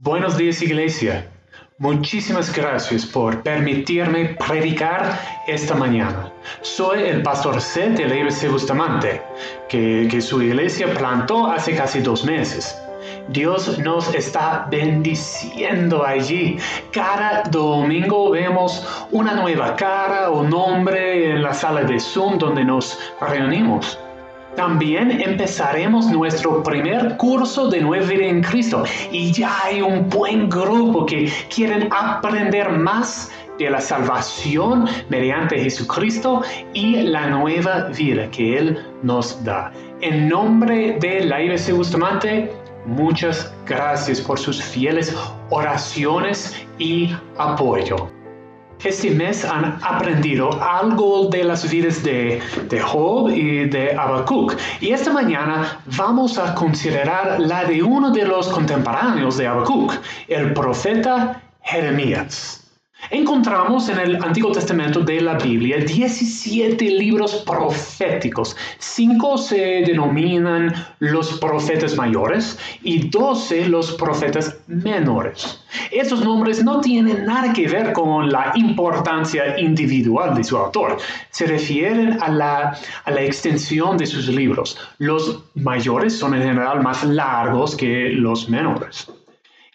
Buenos 0.00 0.38
días 0.38 0.62
Iglesia. 0.62 1.28
Muchísimas 1.78 2.54
gracias 2.54 3.04
por 3.04 3.42
permitirme 3.42 4.36
predicar 4.46 5.18
esta 5.48 5.74
mañana. 5.74 6.32
Soy 6.60 7.02
el 7.02 7.20
pastor 7.24 7.60
C 7.60 7.90
de 7.90 8.06
la 8.06 8.14
IBC 8.14 8.48
Bustamante, 8.48 9.20
que, 9.68 10.06
que 10.08 10.20
su 10.20 10.40
iglesia 10.40 10.94
plantó 10.94 11.48
hace 11.48 11.74
casi 11.74 11.98
dos 11.98 12.24
meses. 12.24 12.80
Dios 13.30 13.76
nos 13.80 14.14
está 14.14 14.68
bendiciendo 14.70 16.06
allí. 16.06 16.58
Cada 16.92 17.42
domingo 17.50 18.30
vemos 18.30 18.86
una 19.10 19.34
nueva 19.34 19.74
cara 19.74 20.30
o 20.30 20.44
nombre 20.44 21.32
en 21.32 21.42
la 21.42 21.52
sala 21.52 21.82
de 21.82 21.98
Zoom 21.98 22.38
donde 22.38 22.64
nos 22.64 22.96
reunimos. 23.20 23.98
También 24.58 25.20
empezaremos 25.20 26.10
nuestro 26.10 26.64
primer 26.64 27.16
curso 27.16 27.68
de 27.68 27.80
Nueva 27.80 28.04
Vida 28.06 28.24
en 28.24 28.42
Cristo 28.42 28.82
y 29.12 29.30
ya 29.30 29.56
hay 29.62 29.80
un 29.80 30.08
buen 30.08 30.50
grupo 30.50 31.06
que 31.06 31.32
quieren 31.48 31.88
aprender 31.92 32.68
más 32.70 33.30
de 33.56 33.70
la 33.70 33.80
salvación 33.80 34.88
mediante 35.10 35.60
Jesucristo 35.60 36.42
y 36.74 36.96
la 37.02 37.28
nueva 37.28 37.84
vida 37.96 38.28
que 38.32 38.58
Él 38.58 38.84
nos 39.04 39.44
da. 39.44 39.70
En 40.00 40.28
nombre 40.28 40.98
de 40.98 41.24
la 41.24 41.40
IBC 41.40 41.76
Bustamante, 41.76 42.50
muchas 42.84 43.54
gracias 43.64 44.20
por 44.20 44.40
sus 44.40 44.60
fieles 44.60 45.14
oraciones 45.50 46.66
y 46.80 47.14
apoyo. 47.36 48.17
Este 48.84 49.10
mes 49.10 49.44
han 49.44 49.78
aprendido 49.82 50.50
algo 50.62 51.28
de 51.28 51.42
las 51.42 51.68
vidas 51.68 52.02
de, 52.04 52.40
de 52.68 52.80
Job 52.80 53.30
y 53.30 53.68
de 53.68 53.92
Habacuc. 53.92 54.54
Y 54.80 54.92
esta 54.92 55.12
mañana 55.12 55.80
vamos 55.96 56.38
a 56.38 56.54
considerar 56.54 57.40
la 57.40 57.64
de 57.64 57.82
uno 57.82 58.10
de 58.10 58.24
los 58.24 58.48
contemporáneos 58.48 59.36
de 59.36 59.48
Habacuc, 59.48 59.94
el 60.28 60.52
profeta 60.52 61.42
Jeremías. 61.62 62.67
Encontramos 63.10 63.88
en 63.88 63.98
el 64.00 64.22
Antiguo 64.22 64.52
Testamento 64.52 65.00
de 65.00 65.22
la 65.22 65.38
Biblia 65.38 65.78
17 65.78 66.84
libros 66.90 67.42
proféticos. 67.46 68.54
Cinco 68.78 69.38
se 69.38 69.82
denominan 69.86 70.74
los 70.98 71.38
profetas 71.38 71.96
mayores 71.96 72.58
y 72.82 73.08
12 73.08 73.68
los 73.70 73.92
profetas 73.92 74.58
menores. 74.66 75.64
Estos 75.90 76.22
nombres 76.22 76.62
no 76.62 76.82
tienen 76.82 77.24
nada 77.24 77.54
que 77.54 77.66
ver 77.66 77.94
con 77.94 78.30
la 78.30 78.52
importancia 78.56 79.58
individual 79.58 80.34
de 80.34 80.44
su 80.44 80.58
autor. 80.58 80.98
Se 81.30 81.46
refieren 81.46 82.18
a 82.20 82.28
la, 82.28 82.78
a 83.04 83.10
la 83.10 83.22
extensión 83.22 83.96
de 83.96 84.04
sus 84.04 84.28
libros. 84.28 84.76
Los 84.98 85.44
mayores 85.54 86.18
son 86.18 86.34
en 86.34 86.42
general 86.42 86.82
más 86.82 87.02
largos 87.04 87.74
que 87.74 88.10
los 88.10 88.50
menores. 88.50 89.08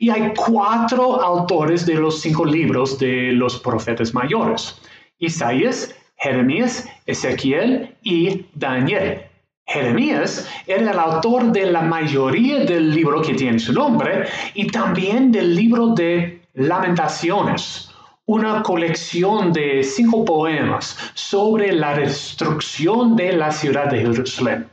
Y 0.04 0.09
hay 0.09 0.34
cuatro 0.36 1.23
autores 1.23 1.86
de 1.86 1.94
los 1.94 2.20
cinco 2.20 2.44
libros 2.44 3.00
de 3.00 3.32
los 3.32 3.58
profetas 3.58 4.14
mayores. 4.14 4.78
Isaías, 5.18 5.96
Jeremías, 6.18 6.90
Ezequiel 7.06 7.96
y 8.04 8.46
Daniel. 8.54 9.22
Jeremías 9.66 10.46
era 10.68 10.92
el 10.92 11.00
autor 11.00 11.54
de 11.54 11.68
la 11.68 11.84
mayoría 11.84 12.66
del 12.66 12.94
libro 12.94 13.22
que 13.22 13.34
tiene 13.34 13.58
su 13.59 13.72
nombre 13.72 14.26
y 14.54 14.68
también 14.68 15.31
del 15.31 15.56
libro 15.56 15.94
de 15.94 16.42
Lamentaciones, 16.56 17.90
una 18.26 18.62
colección 18.62 19.54
de 19.54 19.84
cinco 19.84 20.26
poemas 20.26 20.98
sobre 21.14 21.72
la 21.72 21.96
destrucción 21.96 23.16
de 23.16 23.31
la 23.31 23.54
ciudad 23.54 23.90
de 23.90 24.02
Jerusalén. 24.02 24.68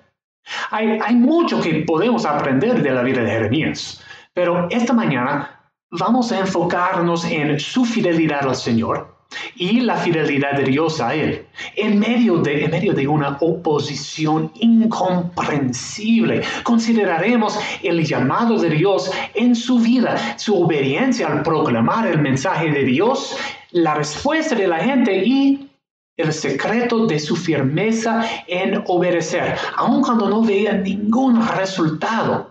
Hay, 0.73 0.98
hay 1.01 1.14
mucho 1.14 1.61
que 1.61 1.84
podemos 1.86 2.27
aprender 2.27 2.83
de 2.83 2.91
la 2.91 3.03
vida 3.05 3.23
de 3.23 3.31
Jeremías. 3.31 4.03
Pero 4.34 4.69
esta 4.70 4.92
mañana 4.92 5.61
vamos 5.91 6.31
a 6.33 6.41
enfocarnos 6.41 7.25
en 7.25 7.59
su 7.59 7.84
fidelidad 7.84 8.48
al 8.48 8.56
Señor 8.56 9.20
y 9.55 9.81
la 9.81 9.97
fidelidad 9.97 10.53
de 10.53 10.64
Dios 10.64 11.00
a 11.00 11.14
Él, 11.14 11.47
en 11.77 11.98
medio 11.98 12.39
de, 12.39 12.64
en 12.64 12.70
medio 12.70 12.92
de 12.92 13.07
una 13.07 13.36
oposición 13.40 14.51
incomprensible. 14.55 16.42
Consideraremos 16.63 17.58
el 17.83 18.05
llamado 18.05 18.58
de 18.58 18.70
Dios 18.70 19.11
en 19.35 19.55
su 19.55 19.79
vida, 19.79 20.39
su 20.39 20.61
obediencia 20.63 21.29
al 21.29 21.42
proclamar 21.42 22.07
el 22.07 22.19
mensaje 22.20 22.70
de 22.70 22.85
Dios, 22.85 23.36
la 23.70 23.95
respuesta 23.95 24.55
de 24.55 24.67
la 24.67 24.79
gente 24.79 25.24
y 25.24 25.70
el 26.17 26.33
secreto 26.33 27.07
de 27.07 27.19
su 27.19 27.36
firmeza 27.36 28.24
en 28.46 28.83
obedecer, 28.86 29.57
aun 29.77 30.02
cuando 30.02 30.29
no 30.29 30.42
vea 30.42 30.74
ningún 30.74 31.46
resultado. 31.57 32.51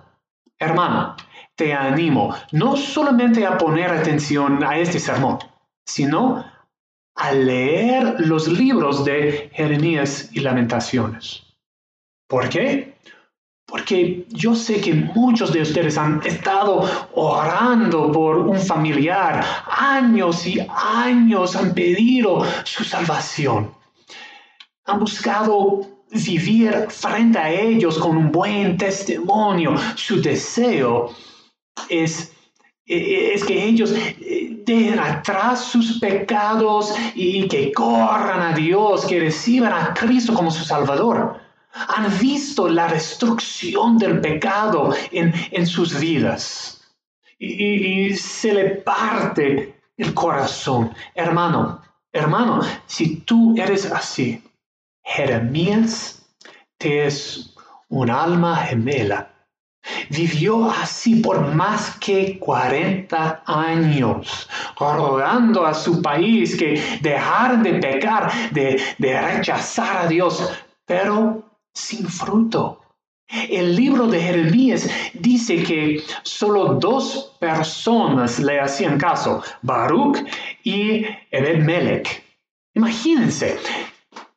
Hermano, 0.58 1.16
te 1.60 1.74
animo 1.74 2.34
no 2.54 2.78
solamente 2.78 3.46
a 3.46 3.58
poner 3.58 3.92
atención 3.92 4.64
a 4.64 4.78
este 4.78 4.98
sermón, 4.98 5.40
sino 5.86 6.46
a 7.16 7.34
leer 7.34 8.16
los 8.20 8.48
libros 8.48 9.04
de 9.04 9.52
Jeremías 9.54 10.30
y 10.32 10.40
Lamentaciones. 10.40 11.44
¿Por 12.30 12.48
qué? 12.48 12.96
Porque 13.66 14.26
yo 14.30 14.56
sé 14.56 14.80
que 14.80 14.94
muchos 14.94 15.52
de 15.52 15.62
ustedes 15.62 15.98
han 15.98 16.22
estado 16.26 16.90
orando 17.14 18.10
por 18.10 18.38
un 18.38 18.58
familiar, 18.58 19.44
años 19.70 20.48
y 20.48 20.66
años 20.74 21.58
han 21.58 21.74
pedido 21.74 22.42
su 22.64 22.86
salvación. 22.86 23.74
Han 24.86 25.00
buscado 25.02 25.82
vivir 26.10 26.88
frente 26.88 27.38
a 27.38 27.52
ellos 27.52 28.00
con 28.00 28.16
un 28.16 28.32
buen 28.32 28.78
testimonio, 28.78 29.76
su 29.96 30.22
deseo 30.22 31.14
es, 31.88 32.34
es 32.86 33.44
que 33.44 33.64
ellos 33.66 33.94
eh, 33.94 34.62
dejen 34.66 35.00
atrás 35.00 35.66
sus 35.66 36.00
pecados 36.00 36.94
y 37.16 37.48
que 37.48 37.72
corran 37.72 38.42
a 38.42 38.54
Dios, 38.54 39.06
que 39.06 39.20
reciban 39.20 39.74
a 39.74 39.94
Cristo 39.94 40.34
como 40.34 40.52
su 40.52 40.64
Salvador. 40.64 41.40
Han 41.72 42.20
visto 42.20 42.68
la 42.68 42.88
destrucción 42.88 43.98
del 43.98 44.20
pecado 44.22 44.94
en, 45.12 45.68
sus 45.68 46.00
vidas 46.00 46.82
y, 47.38 48.08
y 48.08 48.16
se 48.16 48.54
le 48.54 48.66
parte 48.78 49.80
el 49.98 50.14
corazón. 50.14 50.92
Hermano, 51.14 51.82
hermano, 52.12 52.62
si 52.88 53.18
tú 53.18 53.56
eres 53.56 53.92
así, 53.92 54.42
Jeremías 55.04 56.28
te 56.78 57.06
es 57.06 57.54
un 57.90 58.10
alma 58.10 58.56
gemela 58.56 59.39
Vivió 60.10 60.70
así 60.70 61.16
por 61.16 61.54
más 61.54 61.98
que 62.00 62.40
40 62.40 63.44
años, 63.46 64.50
rogando 64.80 65.66
a 65.66 65.74
su 65.74 66.02
país 66.02 66.56
que 66.56 67.00
dejar 67.02 67.62
de 67.62 67.74
pecar, 67.76 68.32
de, 68.52 68.82
de 68.98 69.22
rechazar 69.22 70.06
a 70.06 70.08
Dios, 70.08 70.50
pero 70.86 71.44
sin 71.74 72.08
fruto. 72.08 72.82
El 73.28 73.76
libro 73.76 74.08
de 74.08 74.20
Jeremías 74.20 74.90
dice 75.14 75.62
que 75.62 76.02
solo 76.24 76.74
dos 76.76 77.36
personas 77.40 78.40
le 78.40 78.60
hacían 78.60 78.98
caso, 78.98 79.44
Baruch 79.62 80.18
y 80.64 81.06
Ebed 81.30 81.64
Melech. 81.64 82.24
Imagínense, 82.74 83.60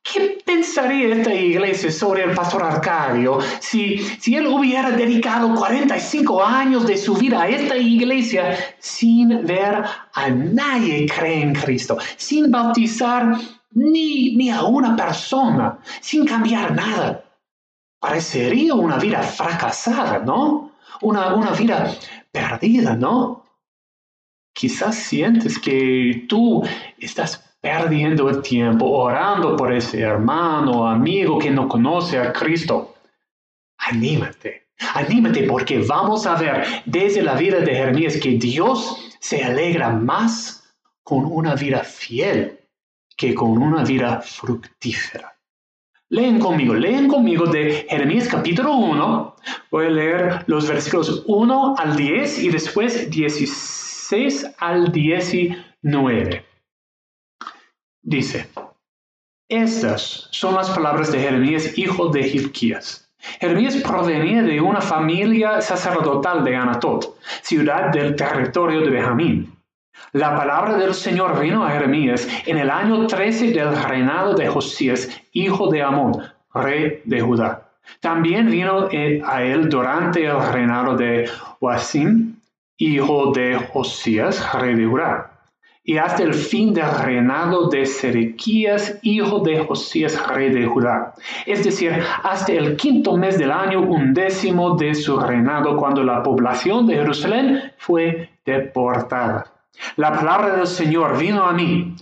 ¿Qué 0.02 0.42
pensaría 0.44 1.14
esta 1.14 1.32
iglesia 1.32 1.92
sobre 1.92 2.24
el 2.24 2.34
pastor 2.34 2.64
Arcadio 2.64 3.38
si, 3.60 3.98
si 3.98 4.34
él 4.34 4.48
hubiera 4.48 4.90
dedicado 4.90 5.54
45 5.54 6.44
años 6.44 6.86
de 6.86 6.96
su 6.96 7.14
vida 7.14 7.42
a 7.42 7.48
esta 7.48 7.76
iglesia 7.76 8.58
sin 8.80 9.46
ver 9.46 9.84
a 10.12 10.28
nadie 10.30 11.06
creer 11.06 11.44
en 11.44 11.54
Cristo, 11.54 11.98
sin 12.16 12.50
bautizar 12.50 13.38
ni, 13.70 14.34
ni 14.34 14.50
a 14.50 14.64
una 14.64 14.96
persona, 14.96 15.78
sin 16.00 16.26
cambiar 16.26 16.74
nada? 16.74 17.24
Parecería 18.00 18.74
una 18.74 18.96
vida 18.96 19.22
fracasada, 19.22 20.18
¿no? 20.18 20.72
Una, 21.00 21.32
una 21.34 21.52
vida 21.52 21.94
perdida, 22.32 22.96
¿no? 22.96 23.44
Quizás 24.52 24.96
sientes 24.96 25.60
que 25.60 26.26
tú 26.28 26.64
estás 26.98 27.51
perdiendo 27.62 28.28
el 28.28 28.42
tiempo 28.42 28.86
orando 28.86 29.56
por 29.56 29.72
ese 29.72 30.00
hermano 30.00 30.80
o 30.80 30.86
amigo 30.86 31.38
que 31.38 31.50
no 31.50 31.68
conoce 31.68 32.18
a 32.18 32.32
Cristo. 32.32 32.96
Anímate, 33.78 34.66
anímate 34.94 35.44
porque 35.44 35.78
vamos 35.78 36.26
a 36.26 36.34
ver 36.34 36.66
desde 36.86 37.22
la 37.22 37.34
vida 37.34 37.60
de 37.60 37.72
Jeremías 37.72 38.16
que 38.16 38.30
Dios 38.30 39.14
se 39.20 39.44
alegra 39.44 39.90
más 39.90 40.74
con 41.04 41.24
una 41.24 41.54
vida 41.54 41.84
fiel 41.84 42.58
que 43.16 43.32
con 43.32 43.62
una 43.62 43.84
vida 43.84 44.20
fructífera. 44.20 45.32
Leen 46.08 46.40
conmigo, 46.40 46.74
leen 46.74 47.06
conmigo 47.06 47.46
de 47.46 47.86
Jeremías 47.88 48.26
capítulo 48.26 48.74
1. 48.74 49.36
Voy 49.70 49.86
a 49.86 49.90
leer 49.90 50.44
los 50.48 50.68
versículos 50.68 51.22
1 51.28 51.76
al 51.78 51.96
10 51.96 52.42
y 52.42 52.48
después 52.48 53.08
16 53.08 54.50
al 54.58 54.90
19. 54.90 56.51
Dice, 58.02 58.48
estas 59.48 60.28
son 60.32 60.56
las 60.56 60.70
palabras 60.70 61.12
de 61.12 61.20
Jeremías, 61.20 61.78
hijo 61.78 62.08
de 62.08 62.20
Hilquías, 62.26 63.02
Jeremías 63.40 63.76
provenía 63.76 64.42
de 64.42 64.60
una 64.60 64.80
familia 64.80 65.60
sacerdotal 65.60 66.42
de 66.42 66.56
Anatot, 66.56 67.16
ciudad 67.42 67.90
del 67.92 68.16
territorio 68.16 68.80
de 68.80 68.90
Benjamín. 68.90 69.54
La 70.12 70.36
palabra 70.36 70.76
del 70.76 70.94
Señor 70.94 71.40
vino 71.40 71.64
a 71.64 71.70
Jeremías 71.70 72.26
en 72.46 72.58
el 72.58 72.70
año 72.70 73.06
13 73.06 73.52
del 73.52 73.80
reinado 73.80 74.34
de 74.34 74.48
Josías, 74.48 75.08
hijo 75.32 75.68
de 75.68 75.82
Amón, 75.82 76.20
rey 76.52 77.00
de 77.04 77.20
Judá. 77.20 77.68
También 78.00 78.50
vino 78.50 78.88
eh, 78.90 79.22
a 79.24 79.42
él 79.44 79.68
durante 79.68 80.24
el 80.24 80.42
reinado 80.52 80.96
de 80.96 81.28
Joacim, 81.60 82.34
hijo 82.76 83.30
de 83.32 83.56
Josías, 83.72 84.52
rey 84.54 84.74
de 84.74 84.86
Judá 84.86 85.31
y 85.84 85.98
hasta 85.98 86.22
el 86.22 86.34
fin 86.34 86.72
del 86.72 86.90
reinado 87.02 87.68
de 87.68 87.84
Sedequías, 87.86 88.98
hijo 89.02 89.40
de 89.40 89.64
Josías, 89.64 90.28
rey 90.28 90.50
de 90.50 90.66
Judá. 90.66 91.14
Es 91.44 91.64
decir, 91.64 91.92
hasta 92.22 92.52
el 92.52 92.76
quinto 92.76 93.16
mes 93.16 93.38
del 93.38 93.50
año 93.50 93.80
undécimo 93.80 94.76
de 94.76 94.94
su 94.94 95.18
reinado, 95.18 95.76
cuando 95.76 96.04
la 96.04 96.22
población 96.22 96.86
de 96.86 96.94
Jerusalén 96.94 97.72
fue 97.78 98.30
deportada. 98.46 99.46
La 99.96 100.12
palabra 100.12 100.56
del 100.56 100.66
Señor 100.66 101.18
vino 101.18 101.42
a 101.42 101.52
mí. 101.52 101.96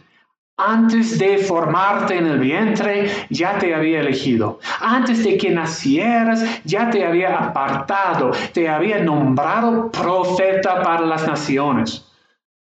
Antes 0.59 1.19
de 1.19 1.39
formarte 1.39 2.19
en 2.19 2.27
el 2.27 2.39
vientre, 2.39 3.11
ya 3.31 3.59
te 3.59 3.75
había 3.75 4.01
elegido. 4.01 4.61
Antes 4.81 5.25
de 5.25 5.39
que 5.39 5.49
nacieras, 5.49 6.45
ya 6.65 6.91
te 6.91 7.07
había 7.07 7.35
apartado. 7.39 8.33
Te 8.53 8.69
había 8.69 8.99
nombrado 9.03 9.91
profeta 9.91 10.83
para 10.83 11.07
las 11.07 11.27
naciones. 11.27 12.10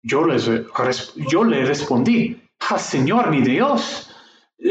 Yo, 0.07 0.25
les, 0.25 0.49
yo 1.33 1.43
le 1.43 1.65
respondí, 1.65 2.41
ah, 2.71 2.79
Señor 2.79 3.29
mi 3.29 3.41
Dios, 3.41 4.09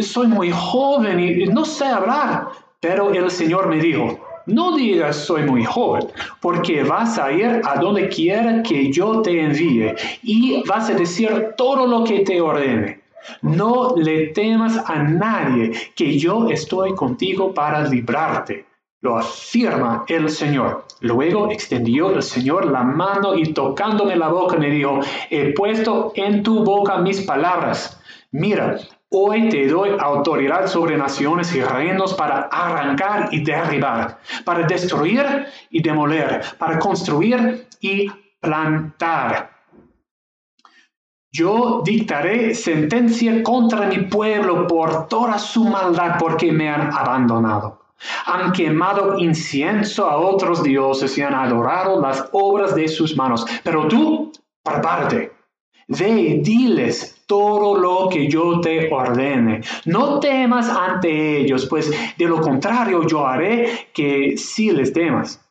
soy 0.02 0.28
muy 0.28 0.50
joven 0.50 1.20
y 1.20 1.46
no 1.48 1.66
sé 1.66 1.86
hablar. 1.86 2.48
Pero 2.80 3.14
el 3.14 3.30
Señor 3.30 3.68
me 3.68 3.82
dijo, 3.82 4.18
no 4.46 4.78
digas 4.78 5.18
soy 5.18 5.44
muy 5.44 5.66
joven, 5.66 6.08
porque 6.40 6.84
vas 6.84 7.20
a 7.20 7.34
ir 7.34 7.62
a 7.66 7.76
donde 7.76 8.08
quiera 8.08 8.64
que 8.64 8.90
yo 8.94 9.22
te 9.22 9.42
envíe 9.42 9.94
y 10.24 10.64
vas 10.66 10.90
a 10.90 10.94
decir 10.94 11.54
todo 11.58 11.86
lo 11.86 12.06
que 12.06 12.20
te 12.20 12.40
ordene. 12.40 13.02
No 13.42 13.94
le 13.98 14.28
temas 14.28 14.78
a 14.86 15.04
nadie, 15.04 15.74
que 15.96 16.18
yo 16.18 16.48
estoy 16.50 16.96
contigo 16.96 17.54
para 17.54 17.86
librarte 17.86 18.65
lo 19.06 19.18
afirma 19.18 20.04
el 20.08 20.30
Señor. 20.30 20.84
Luego 21.00 21.52
extendió 21.52 22.10
el 22.10 22.24
Señor 22.24 22.66
la 22.66 22.82
mano 22.82 23.36
y 23.36 23.54
tocándome 23.54 24.16
la 24.16 24.30
boca 24.30 24.58
me 24.58 24.72
dijo, 24.72 25.00
he 25.30 25.54
puesto 25.54 26.12
en 26.16 26.42
tu 26.42 26.64
boca 26.64 26.98
mis 26.98 27.22
palabras. 27.22 28.02
Mira, 28.32 28.80
hoy 29.10 29.50
te 29.50 29.68
doy 29.68 29.92
autoridad 30.00 30.66
sobre 30.66 30.98
naciones 30.98 31.56
y 31.56 31.62
reinos 31.62 32.16
para 32.16 32.50
arrancar 32.52 33.30
y 33.32 33.44
derribar, 33.44 34.18
para 34.44 34.66
destruir 34.66 35.24
y 35.70 35.84
demoler, 35.84 36.42
para 36.58 36.80
construir 36.80 37.68
y 37.80 38.10
plantar. 38.40 39.52
Yo 41.32 41.84
dictaré 41.86 42.56
sentencia 42.56 43.44
contra 43.44 43.88
mi 43.88 44.00
pueblo 44.06 44.66
por 44.66 45.08
toda 45.08 45.38
su 45.38 45.64
maldad 45.66 46.16
porque 46.18 46.52
me 46.52 46.70
han 46.70 46.92
abandonado. 46.92 47.85
Han 48.26 48.52
quemado 48.52 49.18
incienso 49.18 50.10
a 50.10 50.18
otros 50.18 50.64
dioses 50.64 51.18
y 51.18 51.22
han 51.22 51.34
adorado 51.34 52.02
las 52.02 52.30
obras 52.32 52.76
de 52.76 52.88
sus 52.88 53.16
manos. 53.16 53.46
Pero 53.64 53.88
tú, 53.88 54.32
prepárate, 54.64 55.32
ve 55.88 56.10
y 56.10 56.42
diles 56.42 57.24
todo 57.26 57.78
lo 57.78 58.10
que 58.10 58.28
yo 58.28 58.60
te 58.62 58.92
ordene. 58.92 59.62
No 59.86 60.20
temas 60.20 60.70
ante 60.70 61.40
ellos, 61.40 61.66
pues 61.68 61.92
de 62.18 62.26
lo 62.26 62.42
contrario 62.42 63.08
yo 63.08 63.26
haré 63.26 63.90
que 63.94 64.38
sí 64.38 64.72
les 64.72 64.94
temas. 64.94 65.45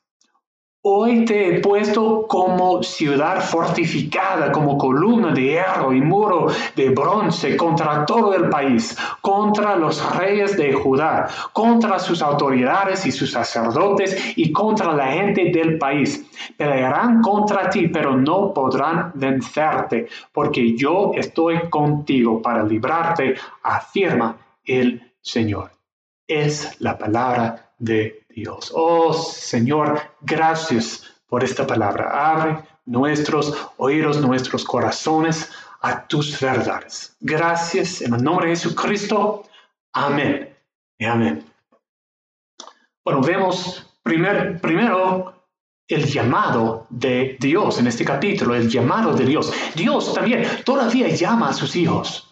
Hoy 0.86 1.24
te 1.24 1.48
he 1.48 1.60
puesto 1.62 2.26
como 2.26 2.82
ciudad 2.82 3.40
fortificada, 3.40 4.52
como 4.52 4.76
columna 4.76 5.32
de 5.32 5.40
hierro 5.40 5.94
y 5.94 6.02
muro 6.02 6.48
de 6.76 6.90
bronce 6.90 7.56
contra 7.56 8.04
todo 8.04 8.34
el 8.34 8.50
país, 8.50 8.94
contra 9.22 9.76
los 9.76 10.14
reyes 10.14 10.58
de 10.58 10.74
Judá, 10.74 11.26
contra 11.54 11.98
sus 11.98 12.20
autoridades 12.20 13.06
y 13.06 13.12
sus 13.12 13.32
sacerdotes 13.32 14.34
y 14.36 14.52
contra 14.52 14.92
la 14.92 15.06
gente 15.06 15.50
del 15.50 15.78
país. 15.78 16.22
Pelearán 16.54 17.22
contra 17.22 17.70
ti, 17.70 17.88
pero 17.88 18.14
no 18.14 18.52
podrán 18.52 19.12
vencerte, 19.14 20.08
porque 20.34 20.76
yo 20.76 21.12
estoy 21.14 21.70
contigo 21.70 22.42
para 22.42 22.62
librarte, 22.62 23.36
afirma 23.62 24.36
el 24.66 25.14
Señor. 25.22 25.70
Es 26.28 26.78
la 26.78 26.98
palabra 26.98 27.72
de 27.78 28.23
Dios. 28.34 28.72
Oh 28.74 29.12
Señor, 29.12 30.00
gracias 30.20 31.04
por 31.28 31.44
esta 31.44 31.66
palabra. 31.66 32.32
Abre 32.32 32.64
nuestros 32.86 33.54
oídos, 33.76 34.20
nuestros 34.20 34.64
corazones 34.64 35.50
a 35.80 36.06
tus 36.06 36.38
verdades. 36.40 37.16
Gracias 37.20 38.02
en 38.02 38.14
el 38.14 38.22
nombre 38.22 38.48
de 38.48 38.56
Jesucristo. 38.56 39.44
Amén. 39.92 40.54
Y 40.98 41.04
amén. 41.04 41.44
Bueno, 43.04 43.20
vemos 43.20 43.86
primer, 44.02 44.60
primero 44.60 45.34
el 45.86 46.06
llamado 46.06 46.86
de 46.88 47.36
Dios 47.38 47.78
en 47.78 47.86
este 47.86 48.04
capítulo, 48.04 48.54
el 48.54 48.68
llamado 48.70 49.14
de 49.14 49.24
Dios. 49.26 49.52
Dios 49.74 50.14
también 50.14 50.46
todavía 50.64 51.08
llama 51.08 51.50
a 51.50 51.52
sus 51.52 51.76
hijos 51.76 52.23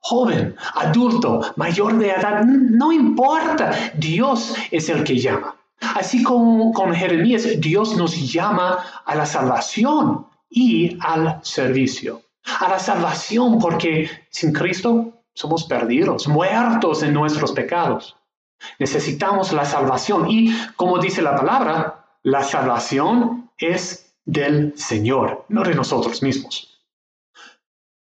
joven, 0.00 0.56
adulto, 0.74 1.40
mayor 1.56 1.98
de 1.98 2.10
edad, 2.10 2.42
no 2.44 2.92
importa, 2.92 3.92
Dios 3.94 4.54
es 4.70 4.88
el 4.88 5.04
que 5.04 5.18
llama. 5.18 5.56
Así 5.80 6.22
como 6.22 6.72
con 6.72 6.94
Jeremías, 6.94 7.46
Dios 7.58 7.96
nos 7.96 8.14
llama 8.32 8.78
a 9.04 9.14
la 9.14 9.26
salvación 9.26 10.26
y 10.48 10.98
al 11.00 11.40
servicio. 11.42 12.22
A 12.60 12.68
la 12.68 12.78
salvación 12.78 13.58
porque 13.58 14.10
sin 14.30 14.52
Cristo 14.52 15.12
somos 15.34 15.64
perdidos, 15.64 16.28
muertos 16.28 17.02
en 17.02 17.14
nuestros 17.14 17.52
pecados. 17.52 18.16
Necesitamos 18.78 19.52
la 19.52 19.64
salvación 19.64 20.30
y 20.30 20.54
como 20.76 20.98
dice 20.98 21.22
la 21.22 21.36
palabra, 21.36 22.04
la 22.22 22.42
salvación 22.42 23.50
es 23.56 24.12
del 24.24 24.76
Señor, 24.76 25.46
no 25.48 25.62
de 25.62 25.74
nosotros 25.74 26.22
mismos. 26.22 26.78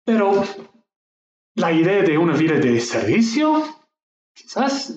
Pero 0.03 0.43
la 1.55 1.71
idea 1.71 2.01
de 2.01 2.17
una 2.17 2.33
vida 2.33 2.55
de 2.55 2.79
servicio 2.79 3.63
quizás 4.33 4.95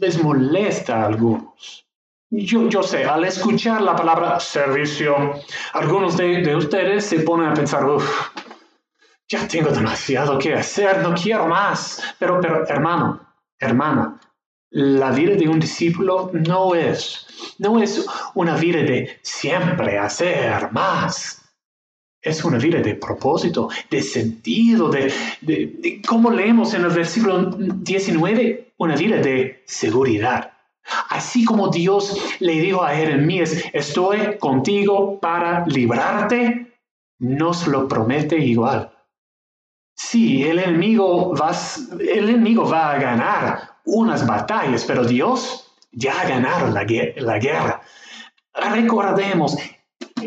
les 0.00 0.22
molesta 0.22 1.02
a 1.02 1.06
algunos. 1.06 1.86
Yo, 2.30 2.68
yo 2.68 2.82
sé, 2.82 3.04
al 3.04 3.24
escuchar 3.24 3.80
la 3.80 3.94
palabra 3.94 4.40
servicio, 4.40 5.40
algunos 5.72 6.16
de, 6.16 6.54
ustedes 6.56 7.04
se 7.06 7.20
ponen 7.20 7.48
a 7.48 7.54
pensar, 7.54 7.86
uff, 7.86 8.30
ya 9.28 9.46
tengo 9.46 9.70
demasiado 9.70 10.38
que 10.38 10.54
hacer, 10.54 10.98
no 10.98 11.14
quiero 11.14 11.46
más. 11.46 12.02
Pero, 12.18 12.40
pero, 12.40 12.66
hermano, 12.68 13.20
hermana, 13.58 14.20
la 14.70 15.12
vida 15.12 15.36
de 15.36 15.48
un 15.48 15.60
discípulo 15.60 16.30
no 16.32 16.74
es, 16.74 17.26
no 17.58 17.80
es 17.80 18.04
una 18.34 18.56
vida 18.56 18.78
de 18.78 19.20
siempre 19.22 19.98
hacer 19.98 20.72
más 20.72 21.43
es 22.24 22.42
una 22.44 22.58
vida 22.58 22.80
de 22.80 22.94
propósito, 22.94 23.68
de 23.90 24.02
sentido, 24.02 24.88
de, 24.88 25.12
de, 25.42 26.02
como 26.06 26.30
leemos 26.30 26.72
en 26.74 26.84
el 26.84 26.90
versículo 26.90 27.50
19, 27.50 28.72
una 28.78 28.96
vida 28.96 29.18
de 29.18 29.62
seguridad. 29.66 30.52
Así 31.10 31.44
como 31.44 31.68
Dios 31.68 32.36
le 32.40 32.60
dijo 32.60 32.82
a 32.82 32.94
Jeremías, 32.94 33.54
estoy 33.72 34.38
contigo 34.38 35.20
para 35.20 35.66
librarte, 35.66 36.78
nos 37.18 37.66
lo 37.66 37.86
promete 37.86 38.38
igual. 38.38 38.90
Sí, 39.94 40.42
el 40.42 40.58
enemigo 40.58 41.34
va, 41.36 41.52
el 42.00 42.30
enemigo 42.30 42.68
va 42.68 42.92
a 42.92 42.98
ganar 42.98 43.70
unas 43.84 44.26
batallas, 44.26 44.84
pero 44.84 45.04
Dios 45.04 45.72
ya 45.92 46.20
ha 46.20 46.28
ganado 46.28 46.68
la, 46.68 46.84
la 47.16 47.38
guerra. 47.38 47.80
Recordemos, 48.54 49.56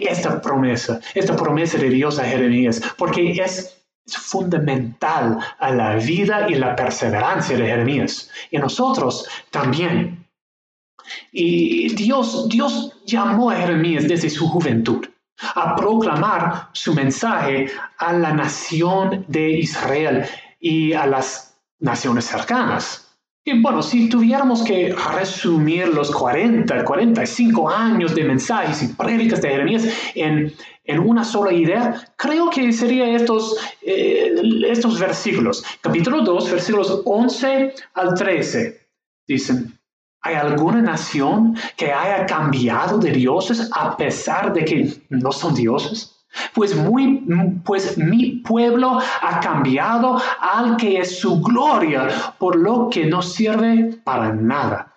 esta 0.01 0.42
promesa, 0.42 1.00
esta 1.13 1.36
promesa 1.36 1.77
de 1.77 1.89
Dios 1.89 2.20
a 2.20 2.25
Jeremías, 2.25 2.82
porque 2.98 3.32
es 3.32 3.77
fundamental 4.08 5.38
a 5.60 5.72
la 5.72 5.96
vida 5.96 6.48
y 6.50 6.56
la 6.56 6.75
perseverancia 6.75 7.58
de 7.58 7.66
Jeremías. 7.66 8.30
Y 8.51 8.58
nosotros 8.58 9.27
también. 9.51 10.25
Y 11.32 11.94
Dios, 11.96 12.50
Dios 12.50 13.01
llamó 13.06 13.51
a 13.51 13.56
Jeremías 13.56 14.08
desde 14.08 14.30
su 14.30 14.48
juventud 14.48 15.08
a 15.39 15.75
proclamar 15.75 16.70
su 16.74 16.94
mensaje 16.94 17.72
a 17.98 18.13
la 18.13 18.34
nación 18.34 19.25
de 19.27 19.51
Israel 19.51 20.25
y 20.60 20.94
a 20.94 21.06
las 21.06 21.56
naciones 21.80 22.25
cercanas. 22.25 23.07
Y 23.48 23.62
bueno, 23.62 23.82
si 23.82 24.10
tuviéramos 24.10 24.62
que 24.62 24.94
resumir 25.16 25.88
los 25.88 26.12
40, 26.12 26.84
45 26.84 27.70
años 27.70 28.13
de 28.13 28.25
mensajes 28.25 28.84
y 28.84 28.89
prédicas 28.89 29.42
de 29.42 29.48
Jeremías 29.48 29.86
en, 30.16 30.54
en 30.84 31.00
una 31.00 31.24
sola 31.24 31.54
idea, 31.54 31.96
creo 32.18 32.50
que 32.50 32.74
serían 32.74 33.12
estos, 33.12 33.56
eh, 33.82 34.36
estos 34.68 35.00
versículos. 35.00 35.63
Capítulo 35.80 36.24
2, 36.24 36.51
versículos 36.51 37.01
11 37.06 37.74
al 37.94 38.16
13. 38.16 38.86
Dicen, 39.25 39.80
¿Hay 40.24 40.36
alguna 40.36 40.82
nación 40.82 41.56
que 41.77 41.94
haya 41.94 42.25
cambiado 42.25 42.98
de 42.98 43.12
dioses 43.12 43.70
a 43.74 43.96
pesar 43.96 44.51
de 44.51 44.66
que 44.66 44.94
no 45.08 45.32
son 45.32 45.56
dioses? 45.56 46.17
Pues, 46.53 46.75
muy, 46.75 47.25
pues 47.63 47.98
mi 47.98 48.38
pueblo 48.38 49.00
ha 49.22 49.39
cambiado 49.39 50.22
al 50.39 50.77
que 50.77 51.00
es 51.00 51.20
su 51.20 51.41
gloria, 51.41 52.08
por 52.38 52.56
lo 52.56 52.89
que 52.89 53.06
no 53.06 53.22
sirve 53.22 54.00
para 54.03 54.34
nada. 54.34 54.94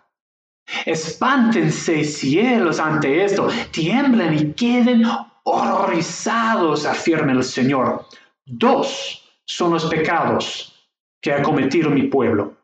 Espántense 0.87 2.05
cielos 2.05 2.79
ante 2.79 3.25
esto, 3.25 3.49
tiemblen 3.71 4.35
y 4.35 4.53
queden 4.53 5.05
horrorizados, 5.43 6.87
afirma 6.87 7.33
el 7.33 7.43
Señor. 7.43 8.07
Dos 8.45 9.25
son 9.45 9.73
los 9.73 9.87
pecados 9.87 10.89
que 11.21 11.33
ha 11.33 11.43
cometido 11.43 11.91
mi 11.91 12.05
pueblo. 12.05 12.55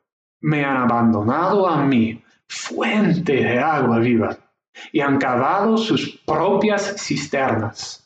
Me 0.40 0.64
han 0.64 0.76
abandonado 0.76 1.68
a 1.68 1.82
mí 1.82 2.22
fuente 2.48 3.34
de 3.34 3.58
agua 3.58 3.98
viva 3.98 4.36
y 4.92 5.00
han 5.00 5.18
cavado 5.18 5.76
sus 5.76 6.20
propias 6.26 6.96
cisternas. 6.98 8.05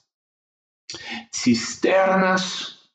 Cisternas 1.32 2.90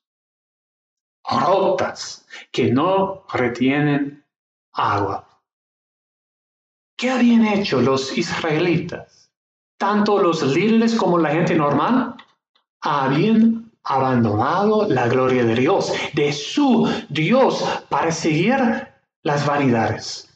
rotas 1.29 2.25
que 2.51 2.71
no 2.71 3.25
retienen 3.33 4.25
agua. 4.73 5.27
¿Qué 6.97 7.11
habían 7.11 7.45
hecho 7.45 7.81
los 7.81 8.17
israelitas? 8.17 9.31
Tanto 9.77 10.19
los 10.19 10.41
líderes 10.43 10.95
como 10.95 11.17
la 11.17 11.31
gente 11.31 11.55
normal 11.55 12.15
habían 12.81 13.71
abandonado 13.83 14.87
la 14.87 15.07
gloria 15.07 15.43
de 15.43 15.55
Dios, 15.55 15.91
de 16.13 16.31
su 16.31 16.89
Dios, 17.09 17.63
para 17.89 18.11
seguir 18.11 18.55
las 19.23 19.45
vanidades. 19.45 20.31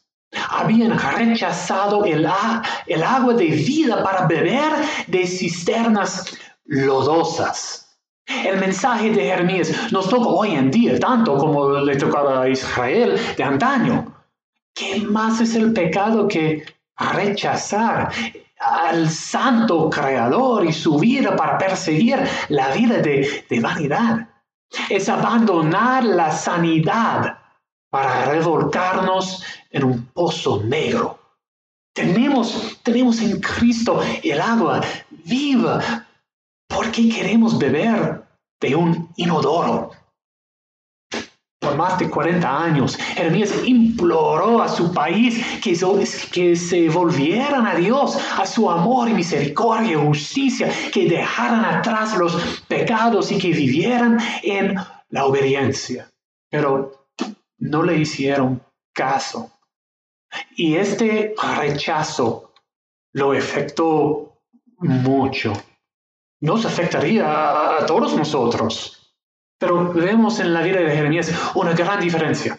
Habían 0.49 0.99
rechazado 0.99 2.05
el, 2.05 2.27
el 2.85 3.03
agua 3.03 3.33
de 3.33 3.47
vida 3.47 4.03
para 4.03 4.27
beber 4.27 4.71
de 5.07 5.25
cisternas 5.25 6.37
lodosas. 6.69 7.97
El 8.27 8.59
mensaje 8.59 9.09
de 9.09 9.23
Jeremías 9.23 9.91
nos 9.91 10.07
toca 10.07 10.29
hoy 10.29 10.51
en 10.51 10.69
día, 10.69 10.99
tanto 10.99 11.35
como 11.37 11.71
le 11.71 11.95
tocaba 11.95 12.43
a 12.43 12.49
Israel 12.49 13.19
de 13.35 13.43
antaño. 13.43 14.13
¿Qué 14.73 15.01
más 15.01 15.41
es 15.41 15.55
el 15.55 15.73
pecado 15.73 16.27
que 16.27 16.63
rechazar 16.95 18.11
al 18.59 19.09
santo 19.09 19.89
creador 19.89 20.63
y 20.65 20.73
su 20.73 20.99
vida 20.99 21.35
para 21.35 21.57
perseguir 21.57 22.19
la 22.49 22.69
vida 22.71 22.99
de, 22.99 23.59
vanidad? 23.59 24.29
Es 24.89 25.09
abandonar 25.09 26.03
la 26.03 26.31
sanidad 26.31 27.39
para 27.89 28.25
revolcarnos 28.25 29.43
en 29.71 29.83
un 29.83 30.05
pozo 30.05 30.61
negro. 30.63 31.17
Tenemos, 31.93 32.79
tenemos 32.83 33.19
en 33.21 33.41
Cristo 33.41 34.03
el 34.21 34.39
agua 34.39 34.81
viva. 35.09 36.05
¿Por 36.69 36.91
qué 36.91 37.09
queremos 37.09 37.57
beber 37.57 38.23
de 38.61 38.75
un 38.75 39.09
inodoro? 39.17 39.91
Por 41.59 41.75
más 41.75 41.99
de 41.99 42.09
40 42.09 42.63
años, 42.63 42.95
Jeremías 42.95 43.53
imploró 43.65 44.61
a 44.61 44.69
su 44.69 44.93
país 44.93 45.43
que, 45.61 45.77
que 46.31 46.55
se 46.55 46.87
volvieran 46.87 47.67
a 47.67 47.75
Dios, 47.75 48.17
a 48.37 48.45
su 48.45 48.69
amor 48.69 49.09
y 49.09 49.13
misericordia 49.13 49.91
y 49.91 50.07
justicia, 50.07 50.71
que 50.93 51.09
dejaran 51.09 51.65
atrás 51.65 52.15
los 52.17 52.63
pecados 52.67 53.31
y 53.31 53.39
que 53.39 53.49
vivieran 53.49 54.19
en 54.41 54.75
la 55.09 55.25
obediencia. 55.25 56.09
Pero 56.49 57.07
no 57.57 57.83
le 57.83 57.97
hicieron 57.97 58.61
caso. 58.93 59.51
Y 60.55 60.75
este 60.75 61.33
rechazo 61.57 62.53
lo 63.13 63.33
afectó 63.33 64.39
mucho. 64.77 65.53
Nos 66.41 66.65
afectaría 66.65 67.79
a 67.79 67.85
todos 67.85 68.15
nosotros. 68.15 69.13
Pero 69.57 69.91
vemos 69.93 70.39
en 70.39 70.53
la 70.53 70.61
vida 70.61 70.79
de 70.79 70.95
Jeremías 70.95 71.33
una 71.55 71.73
gran 71.73 71.99
diferencia. 71.99 72.57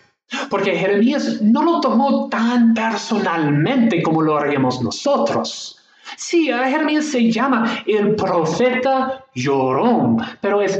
Porque 0.49 0.77
Jeremías 0.77 1.41
no 1.41 1.63
lo 1.63 1.81
tomó 1.81 2.29
tan 2.29 2.75
personalmente 2.75 4.03
como 4.03 4.23
lo 4.23 4.37
haríamos 4.37 4.83
nosotros. 4.83 5.77
Sí, 6.17 6.51
a 6.51 6.69
Jeremías 6.69 7.07
se 7.07 7.31
llama 7.31 7.83
el 7.87 8.15
profeta 8.17 9.25
llorón, 9.35 10.19
pero 10.41 10.61
es, 10.61 10.79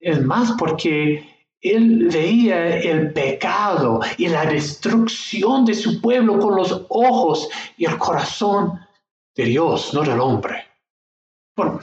es 0.00 0.24
más 0.24 0.52
porque 0.52 1.28
él 1.60 2.08
veía 2.10 2.78
el 2.78 3.12
pecado 3.12 4.00
y 4.16 4.28
la 4.28 4.46
destrucción 4.46 5.64
de 5.64 5.74
su 5.74 6.00
pueblo 6.00 6.38
con 6.38 6.56
los 6.56 6.86
ojos 6.88 7.48
y 7.76 7.84
el 7.84 7.98
corazón 7.98 8.80
de 9.36 9.44
Dios, 9.44 9.92
no 9.92 10.02
del 10.02 10.20
hombre. 10.20 10.64
Bueno, 11.54 11.80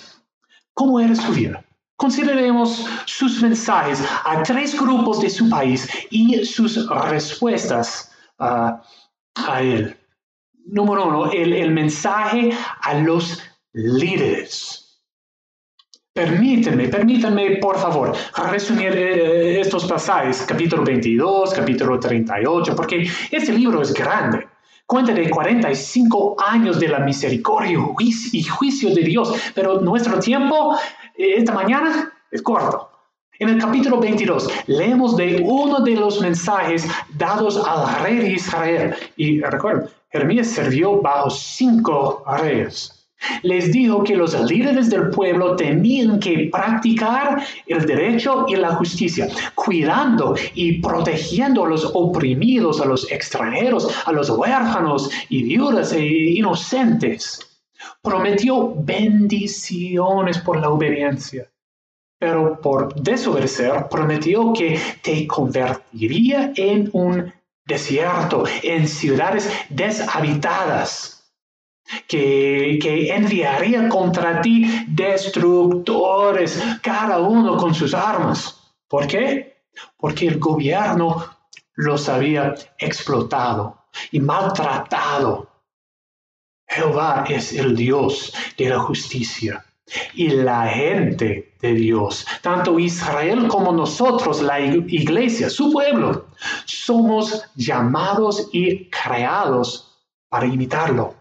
¿cómo 0.78 1.00
era 1.00 1.16
su 1.16 1.34
vida? 1.34 1.64
Consideremos 1.98 2.86
sus 3.06 3.42
mensajes 3.42 4.00
a 4.24 4.44
tres 4.44 4.80
grupos 4.80 5.20
de 5.20 5.30
su 5.32 5.50
país 5.50 5.90
y 6.12 6.46
sus 6.46 6.88
respuestas 7.10 8.12
a 8.38 9.62
él. 9.62 9.98
Número 10.66 11.08
uno, 11.08 11.32
el 11.32 11.72
mensaje 11.72 12.52
a 12.82 12.94
los 12.94 13.42
líderes. 13.74 14.88
Permítanme, 16.14 16.88
permítanme, 16.88 17.58
por 17.58 17.78
favor, 17.78 18.12
resumir 18.50 18.92
eh, 18.96 19.60
estos 19.60 19.86
pasajes, 19.86 20.46
capítulo 20.48 20.84
22, 20.84 21.54
capítulo 21.54 22.00
38, 22.00 22.76
porque 22.76 23.08
este 23.30 23.54
libro 23.54 23.84
es 23.84 23.94
grande. 23.94 24.48
Cuenta 24.88 25.14
de 25.14 25.30
45 25.30 26.38
años 26.40 26.80
de 26.80 26.88
la 26.88 27.00
misericordia 27.00 27.78
y 28.32 28.44
juicio 28.44 28.96
de 28.96 29.02
Dios, 29.02 29.34
pero 29.54 29.82
nuestro 29.82 30.18
tiempo 30.18 30.78
eh, 31.16 31.34
esta 31.36 31.54
mañana 31.54 32.14
es 32.32 32.42
corto. 32.42 32.90
En 33.38 33.50
el 33.50 33.60
capítulo 33.60 34.00
22 34.00 34.50
leemos 34.68 35.18
de 35.18 35.44
uno 35.46 35.82
de 35.82 35.96
los 35.96 36.22
mensajes 36.22 36.88
dados 37.16 37.62
al 37.68 38.02
rey 38.02 38.16
de 38.16 38.32
Israel. 38.32 38.96
Y 39.18 39.42
recuerden, 39.42 39.90
Jeremías 40.10 40.48
sirvió 40.48 41.02
bajo 41.02 41.30
cinco 41.30 42.24
reyes 42.26 42.97
les 43.44 43.72
dijo 43.72 44.04
que 44.04 44.16
los 44.16 44.40
líderes 44.50 44.90
del 44.90 45.10
pueblo 45.10 45.56
tenían 45.56 46.20
que 46.20 46.50
practicar 46.52 47.44
el 47.66 47.86
derecho 47.86 48.46
y 48.48 48.56
la 48.56 48.76
justicia, 48.76 49.28
cuidando 49.56 50.36
y 50.54 50.80
protegiendo 50.80 51.66
a 51.66 51.70
los 51.70 51.90
oprimidos, 51.94 52.82
a 52.82 52.86
los 52.86 53.12
extranjeros, 53.12 53.90
a 54.06 54.12
los 54.12 54.30
huérfanos 54.30 55.10
y 55.30 55.44
viudas 55.44 55.94
e 55.94 56.06
inocentes. 56.06 57.40
Prometió 58.02 58.74
bendiciones 58.76 60.38
por 60.40 60.60
la 60.60 60.70
obediencia, 60.70 61.50
pero 62.20 62.60
por 62.62 62.94
desobedecer 62.96 63.88
prometió 63.90 64.54
que 64.54 64.80
te 65.02 65.28
convertiría 65.28 66.54
en 66.56 66.90
un 66.94 67.34
desierto, 67.66 68.46
en 68.64 68.88
ciudades 68.88 69.50
deshabitadas 69.70 71.17
que, 72.08 73.14
enviaría 73.14 73.90
contra 73.90 74.42
ti 74.42 74.86
destructores, 74.88 76.62
cada 76.82 77.20
uno 77.20 77.58
con 77.58 77.74
sus 77.74 77.94
armas. 77.94 78.74
¿Por 78.88 79.08
qué? 79.08 79.64
Porque 79.98 80.28
el 80.28 80.40
gobierno 80.40 81.26
los 81.76 82.10
había 82.10 82.56
explotado 82.78 83.86
y 84.12 84.20
maltratado. 84.20 85.50
Jehová 86.68 87.26
es 87.30 87.54
el 87.54 87.76
Dios 87.76 88.34
de 88.58 88.70
la 88.70 88.80
justicia 88.80 89.64
y 90.14 90.30
la 90.30 90.68
gente 90.68 91.56
de 91.62 91.74
Dios, 91.74 92.26
tanto 92.42 92.78
Israel 92.78 93.48
como 93.48 93.72
nosotros, 93.72 94.42
la 94.42 94.60
iglesia, 94.60 95.50
su 95.50 95.72
pueblo, 95.72 96.28
somos 96.66 97.44
llamados 97.56 98.50
y 98.52 98.90
creados 98.90 99.98
para 100.30 100.46
imitarlo. 100.46 101.16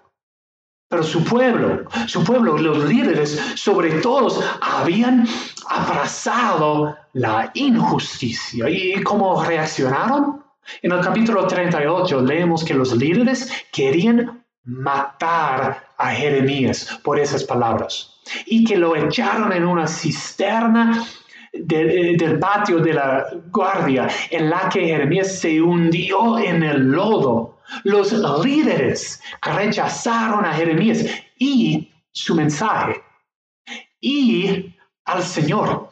Pero 0.88 1.02
su 1.02 1.24
pueblo, 1.24 1.84
su 2.06 2.22
pueblo, 2.22 2.56
los 2.58 2.84
líderes 2.84 3.40
sobre 3.56 4.00
todos 4.00 4.40
habían 4.60 5.26
abrazado 5.68 6.96
la 7.12 7.50
injusticia. 7.54 8.68
¿Y 8.70 9.02
cómo 9.02 9.42
reaccionaron? 9.42 10.44
En 10.82 10.92
el 10.92 11.00
capítulo 11.00 11.46
38 11.46 12.20
leemos 12.22 12.64
que 12.64 12.74
los 12.74 12.94
líderes 12.96 13.50
querían 13.72 14.44
matar 14.64 15.88
a 15.96 16.10
Jeremías 16.10 17.00
por 17.02 17.18
esas 17.18 17.42
palabras 17.42 18.20
y 18.44 18.64
que 18.64 18.76
lo 18.76 18.94
echaron 18.94 19.52
en 19.52 19.64
una 19.64 19.86
cisterna 19.86 21.04
del 21.52 22.38
patio 22.38 22.78
de 22.78 22.92
la 22.92 23.26
guardia 23.50 24.08
en 24.30 24.50
la 24.50 24.68
que 24.68 24.86
Jeremías 24.86 25.38
se 25.38 25.60
hundió 25.60 26.38
en 26.38 26.62
el 26.62 26.90
lodo 26.90 27.55
los 27.84 28.12
líderes 28.44 29.20
rechazaron 29.42 30.44
a 30.44 30.52
Jeremías 30.52 31.04
y 31.38 31.90
su 32.12 32.34
mensaje 32.34 33.02
y 34.00 34.74
al 35.04 35.22
Señor. 35.22 35.90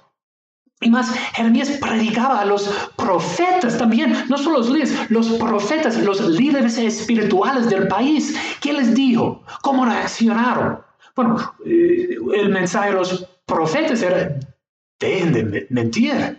Y 0.81 0.91
más, 0.91 1.15
Jeremías 1.35 1.71
predicaba 1.81 2.41
a 2.41 2.45
los 2.45 2.69
profetas 2.97 3.79
también, 3.79 4.25
no 4.29 4.37
solo 4.37 4.59
los 4.59 4.71
líderes, 4.71 5.11
los 5.11 5.29
profetas, 5.35 5.97
los 5.99 6.21
líderes 6.21 6.77
espirituales 6.79 7.71
del 7.71 7.89
país. 7.89 8.37
¿Qué 8.61 8.73
les 8.73 8.95
dijo? 8.95 9.43
¿Cómo 9.63 9.87
reaccionaron? 9.87 10.81
Bueno, 11.17 11.55
eh, 11.65 12.19
el 12.35 12.49
mensaje 12.51 12.91
de 12.91 12.97
los 12.97 13.27
profetas 13.47 14.03
era, 14.03 14.37
dejen 15.05 15.33
de 15.33 15.67
mentir. 15.71 16.39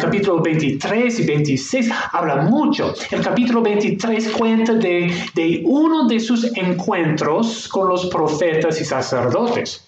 Capítulo 0.00 0.40
23 0.42 1.20
y 1.20 1.26
26 1.26 1.90
habla 2.12 2.36
mucho. 2.36 2.94
El 3.10 3.20
capítulo 3.22 3.62
23 3.62 4.30
cuenta 4.30 4.74
de, 4.74 5.12
de 5.34 5.62
uno 5.64 6.08
de 6.08 6.18
sus 6.18 6.44
encuentros 6.56 7.68
con 7.68 7.88
los 7.88 8.06
profetas 8.06 8.80
y 8.80 8.84
sacerdotes 8.84 9.84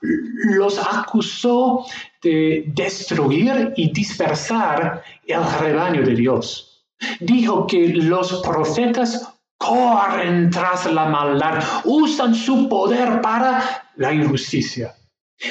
los 0.00 0.78
acusó 0.78 1.86
de 2.22 2.64
destruir 2.66 3.72
y 3.76 3.92
dispersar 3.92 5.02
el 5.26 5.42
rebaño 5.60 6.02
de 6.02 6.14
Dios. 6.14 6.84
Dijo 7.20 7.66
que 7.66 7.88
los 7.88 8.42
profetas 8.42 9.32
corren 9.56 10.50
tras 10.50 10.90
la 10.90 11.06
maldad, 11.06 11.62
usan 11.84 12.34
su 12.34 12.68
poder 12.68 13.20
para 13.20 13.84
la 13.96 14.12
injusticia. 14.12 14.94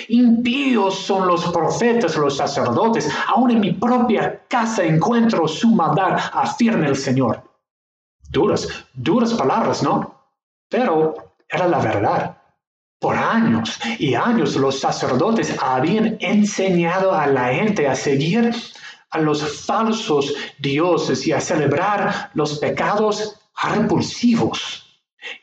Impíos 0.09 0.99
son 0.99 1.27
los 1.27 1.45
profetas, 1.51 2.15
los 2.15 2.37
sacerdotes. 2.37 3.09
Aún 3.27 3.51
en 3.51 3.59
mi 3.59 3.73
propia 3.73 4.45
casa 4.47 4.83
encuentro 4.83 5.47
su 5.47 5.69
maldad, 5.69 6.19
afirma 6.33 6.87
el 6.87 6.95
Señor. 6.95 7.43
Duras, 8.29 8.67
duras 8.93 9.33
palabras, 9.33 9.81
¿no? 9.81 10.15
Pero 10.69 11.15
era 11.47 11.67
la 11.67 11.79
verdad. 11.79 12.37
Por 12.99 13.15
años 13.15 13.79
y 13.97 14.13
años 14.13 14.55
los 14.57 14.79
sacerdotes 14.79 15.55
habían 15.61 16.17
enseñado 16.19 17.13
a 17.13 17.27
la 17.27 17.53
gente 17.53 17.87
a 17.87 17.95
seguir 17.95 18.51
a 19.11 19.19
los 19.19 19.65
falsos 19.65 20.35
dioses 20.59 21.25
y 21.25 21.31
a 21.31 21.41
celebrar 21.41 22.29
los 22.33 22.59
pecados 22.59 23.39
repulsivos. 23.63 24.88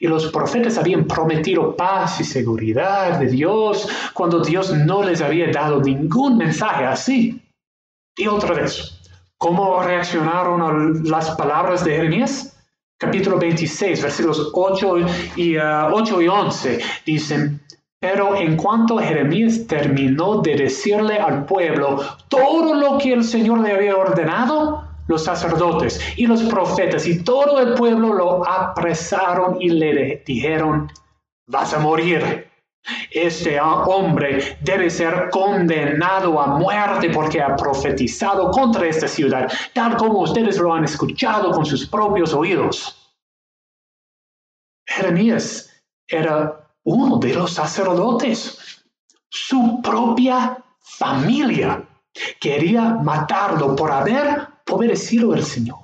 Y 0.00 0.06
los 0.06 0.30
profetas 0.32 0.78
habían 0.78 1.06
prometido 1.06 1.76
paz 1.76 2.20
y 2.20 2.24
seguridad 2.24 3.18
de 3.18 3.26
Dios 3.26 3.88
cuando 4.14 4.40
Dios 4.40 4.72
no 4.74 5.02
les 5.02 5.20
había 5.20 5.50
dado 5.50 5.80
ningún 5.80 6.38
mensaje 6.38 6.84
así. 6.84 7.42
Y 8.16 8.26
otra 8.26 8.54
vez, 8.54 8.98
¿cómo 9.36 9.82
reaccionaron 9.82 10.62
a 10.62 11.08
las 11.08 11.30
palabras 11.32 11.84
de 11.84 11.96
Jeremías? 11.96 12.56
capítulo 12.98 13.38
26, 13.38 14.02
versículos 14.02 14.50
8 14.54 14.96
y, 15.36 15.56
8 15.56 16.16
uh, 16.16 16.20
y 16.20 16.28
11, 16.28 16.78
dicen, 17.04 17.60
pero 18.00 18.36
en 18.36 18.56
cuanto 18.56 18.98
Jeremías 18.98 19.66
terminó 19.66 20.40
de 20.40 20.56
decirle 20.56 21.18
al 21.18 21.44
pueblo 21.44 22.00
todo 22.28 22.74
lo 22.74 22.98
que 22.98 23.12
el 23.12 23.24
Señor 23.24 23.60
le 23.60 23.72
había 23.72 23.96
ordenado, 23.96 24.85
los 25.06 25.24
sacerdotes 25.24 26.00
y 26.16 26.26
los 26.26 26.42
profetas 26.44 27.06
y 27.06 27.22
todo 27.22 27.60
el 27.60 27.74
pueblo 27.74 28.12
lo 28.12 28.48
apresaron 28.48 29.60
y 29.60 29.70
le 29.70 30.22
dijeron, 30.26 30.90
vas 31.46 31.74
a 31.74 31.78
morir. 31.78 32.50
Este 33.10 33.60
hombre 33.60 34.58
debe 34.60 34.90
ser 34.90 35.28
condenado 35.30 36.40
a 36.40 36.58
muerte 36.58 37.10
porque 37.10 37.42
ha 37.42 37.56
profetizado 37.56 38.50
contra 38.52 38.86
esta 38.86 39.08
ciudad, 39.08 39.50
tal 39.74 39.96
como 39.96 40.20
ustedes 40.20 40.58
lo 40.58 40.72
han 40.72 40.84
escuchado 40.84 41.50
con 41.50 41.66
sus 41.66 41.88
propios 41.88 42.32
oídos. 42.32 43.14
Jeremías 44.86 45.82
era 46.06 46.70
uno 46.84 47.18
de 47.18 47.34
los 47.34 47.52
sacerdotes. 47.52 48.84
Su 49.28 49.82
propia 49.82 50.56
familia 50.78 51.84
quería 52.40 52.94
matarlo 52.94 53.74
por 53.74 53.90
haber 53.90 54.55
obedecido 54.70 55.32
al 55.32 55.44
Señor 55.44 55.78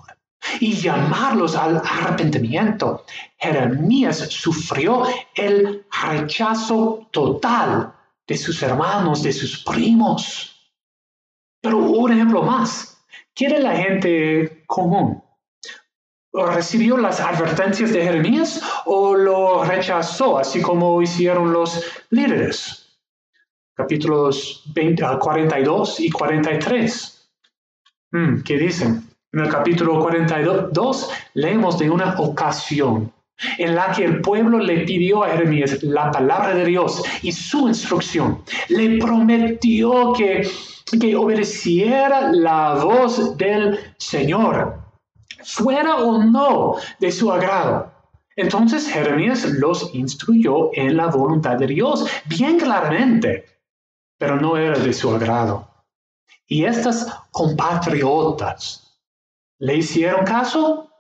y 0.61 0.75
llamarlos 0.75 1.57
al 1.57 1.77
arrepentimiento. 1.79 3.05
Jeremías 3.39 4.19
sufrió 4.19 5.05
el 5.35 5.87
rechazo 6.03 7.09
total 7.11 7.95
de 8.27 8.37
sus 8.37 8.63
hermanos, 8.63 9.23
de 9.23 9.33
sus 9.33 9.65
primos. 9.65 10.75
Pero 11.61 11.79
un 11.79 12.13
ejemplo 12.13 12.43
más. 12.43 13.05
¿Quiere 13.35 13.61
la 13.61 13.77
gente 13.77 14.65
común? 14.67 15.23
¿Recibió 16.33 16.97
las 16.97 17.21
advertencias 17.21 17.93
de 17.93 18.03
Jeremías 18.03 18.63
o 18.87 19.15
lo 19.15 19.65
rechazó, 19.65 20.39
así 20.39 20.63
como 20.63 21.01
hicieron 21.03 21.53
los 21.53 21.85
líderes? 22.11 22.99
Capítulos 23.75 24.65
42 25.21 26.01
y 26.01 26.11
43. 26.11 27.22
Hmm, 28.13 28.43
¿Qué 28.43 28.59
dicen? 28.59 29.09
En 29.33 29.41
el 29.41 29.49
capítulo 29.49 29.99
42 30.01 31.11
leemos 31.33 31.79
de 31.79 31.89
una 31.89 32.15
ocasión 32.19 33.11
en 33.57 33.75
la 33.75 33.91
que 33.91 34.05
el 34.05 34.21
pueblo 34.21 34.59
le 34.59 34.85
pidió 34.85 35.25
a 35.25 35.31
Jeremías 35.31 35.83
la 35.83 36.11
palabra 36.11 36.55
de 36.55 36.67
Dios 36.67 37.03
y 37.23 37.33
su 37.33 37.69
instrucción. 37.69 38.43
Le 38.69 38.99
prometió 38.99 40.13
que, 40.13 40.47
que 41.01 41.17
obedeciera 41.17 42.31
la 42.33 42.75
voz 42.85 43.39
del 43.39 43.79
Señor, 43.97 44.79
fuera 45.43 45.97
o 45.97 46.23
no 46.23 46.77
de 47.01 47.11
su 47.11 47.33
agrado. 47.33 47.91
Entonces 48.37 48.91
Jeremías 48.91 49.47
los 49.47 49.95
instruyó 49.95 50.69
en 50.75 50.99
la 50.99 51.07
voluntad 51.07 51.57
de 51.57 51.67
Dios, 51.67 52.07
bien 52.27 52.59
claramente, 52.59 53.47
pero 54.19 54.39
no 54.39 54.59
era 54.59 54.79
de 54.79 54.93
su 54.93 55.11
agrado. 55.15 55.72
Y 56.53 56.67
estas 56.67 57.07
compatriotas 57.31 58.99
¿Le 59.59 59.79
hicieron 59.79 60.27
caso? 60.27 60.91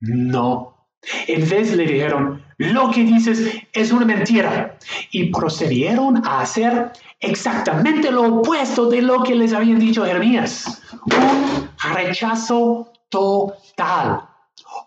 No. 0.00 0.86
En 1.28 1.48
vez 1.48 1.72
le 1.74 1.86
dijeron, 1.86 2.44
lo 2.58 2.90
que 2.90 3.02
dices 3.02 3.54
es 3.72 3.90
una 3.90 4.04
mentira. 4.04 4.76
Y 5.10 5.30
procedieron 5.32 6.26
a 6.26 6.42
hacer 6.42 6.92
exactamente 7.20 8.10
lo 8.10 8.40
opuesto 8.40 8.90
de 8.90 9.00
lo 9.00 9.22
que 9.22 9.34
les 9.34 9.54
habían 9.54 9.78
dicho 9.78 10.04
Jeremías. 10.04 10.82
Un 11.06 11.70
rechazo 11.94 12.92
total. 13.08 14.28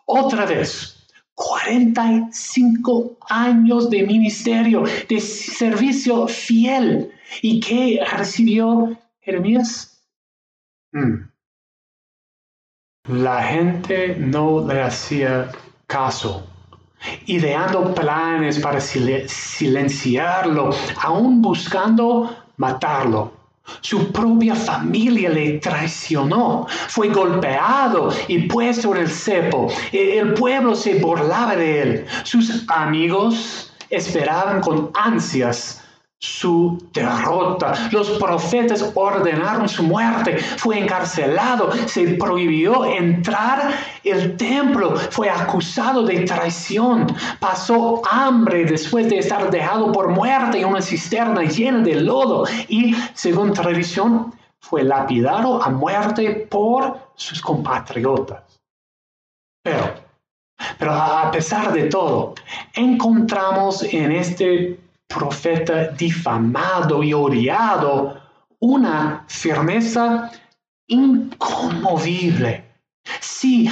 Otra 0.05 0.45
vez, 0.45 1.07
45 1.33 3.17
años 3.27 3.89
de 3.89 4.03
ministerio, 4.03 4.83
de 5.09 5.19
servicio 5.19 6.27
fiel. 6.27 7.11
¿Y 7.41 7.59
qué 7.59 8.01
recibió 8.15 8.95
Jeremías? 9.21 9.94
Hmm. 10.95 11.27
La 13.09 13.43
gente 13.43 14.15
no 14.17 14.65
le 14.65 14.81
hacía 14.81 15.51
caso, 15.87 16.47
ideando 17.25 17.93
planes 17.93 18.59
para 18.59 18.79
silenciarlo, 18.79 20.69
aún 21.01 21.41
buscando 21.41 22.33
matarlo. 22.55 23.33
Su 23.81 24.09
propia 24.13 24.55
familia 24.55 25.31
le 25.31 25.59
traicionó, 25.59 26.65
fue 26.87 27.09
golpeado 27.09 28.11
y 28.29 28.47
puesto 28.47 28.95
en 28.95 29.01
el 29.01 29.09
cepo. 29.09 29.67
E-, 29.91 30.19
el 30.19 30.33
pueblo 30.33 30.75
se 30.75 30.99
burlaba 30.99 31.57
de 31.57 31.81
él. 31.81 32.05
Sus 32.23 32.63
amigos 32.69 33.73
esperaban 33.89 34.61
con 34.61 34.91
ansias 34.93 35.84
su 36.25 36.77
derrota. 36.91 37.73
Los 37.91 38.09
profetas 38.11 38.91
ordenaron 38.95 39.69
su 39.69 39.83
muerte. 39.83 40.37
Fue 40.37 40.79
encarcelado. 40.79 41.71
Se 41.87 42.15
prohibió 42.15 42.85
entrar 42.85 43.73
el 44.03 44.35
templo. 44.35 44.95
Fue 44.95 45.29
acusado 45.29 46.03
de 46.03 46.21
traición. 46.21 47.07
Pasó 47.39 48.01
hambre 48.09 48.65
después 48.65 49.07
de 49.09 49.19
estar 49.19 49.51
dejado 49.51 49.91
por 49.91 50.09
muerte 50.09 50.59
en 50.59 50.65
una 50.65 50.81
cisterna 50.81 51.43
llena 51.43 51.79
de 51.79 51.95
lodo. 52.01 52.45
Y, 52.67 52.95
según 53.13 53.53
tradición, 53.53 54.33
fue 54.59 54.83
lapidado 54.83 55.61
a 55.61 55.69
muerte 55.69 56.47
por 56.49 56.97
sus 57.15 57.39
compatriotas. 57.39 58.43
Pero, 59.63 59.93
pero 60.79 60.91
a 60.91 61.29
pesar 61.31 61.71
de 61.71 61.83
todo, 61.83 62.33
encontramos 62.73 63.83
en 63.83 64.11
este 64.11 64.84
profeta 65.07 65.87
difamado 65.89 67.03
y 67.03 67.13
odiado, 67.13 68.21
una 68.59 69.25
firmeza 69.27 70.31
inconmovible. 70.87 72.63
Sí, 73.19 73.69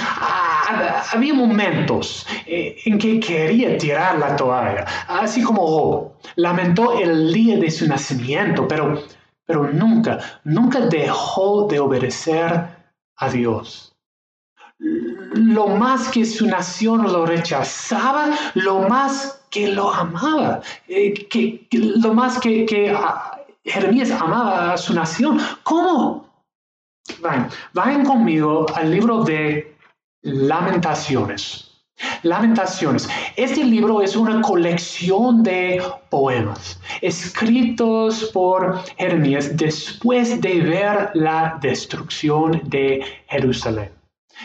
había 1.12 1.34
momentos 1.34 2.26
eh, 2.46 2.76
en 2.86 3.00
que 3.00 3.19
quería 3.19 3.78
tirar 3.78 4.19
la 4.19 4.36
toalla, 4.36 4.86
así 5.08 5.41
como 5.41 6.13
Lamentó 6.36 7.00
el 7.00 7.32
día 7.34 7.58
de 7.58 7.69
su 7.69 7.88
nacimiento, 7.88 8.67
pero, 8.67 9.04
pero 9.46 9.72
nunca, 9.72 10.19
nunca 10.43 10.80
dejó 10.82 11.67
de 11.67 11.80
obedecer 11.80 12.67
a 13.17 13.30
Dios. 13.30 13.96
Lo 14.80 15.67
más 15.67 16.10
que 16.10 16.26
su 16.26 16.48
nación 16.48 17.04
lo 17.04 17.26
rechazaba, 17.26 18.30
lo 18.56 18.88
más 18.88 19.42
que 19.54 19.68
lo 19.68 19.94
amaba, 19.94 20.62
eh, 20.88 21.13
que, 21.30 21.68
lo 21.72 22.13
más 22.16 22.39
que, 22.39 22.66
que 22.66 22.89
ah, 22.89 23.39
Jeremías 23.63 24.10
amaba 24.10 24.74
a 24.74 24.78
su 24.78 24.96
nación. 24.96 25.39
¿Cómo? 25.62 26.28
Vayan, 27.22 27.50
vayan 27.74 28.04
conmigo 28.04 28.66
al 28.74 28.89
libro 28.89 29.24
de 29.24 29.78
Lamentaciones. 30.24 31.70
Lamentaciones. 32.24 33.08
Este 33.36 33.63
libro 33.63 34.02
es 34.02 34.16
una 34.16 34.42
colección 34.42 35.44
de 35.44 35.82
poemas 36.10 36.80
escritos 37.02 38.32
por 38.34 38.84
Jeremías 38.98 39.56
después 39.56 40.42
de 40.42 40.62
ver 40.62 41.12
la 41.13 41.60
destrucción 41.62 42.60
de 42.63 43.06
Jerusalén. 43.28 43.92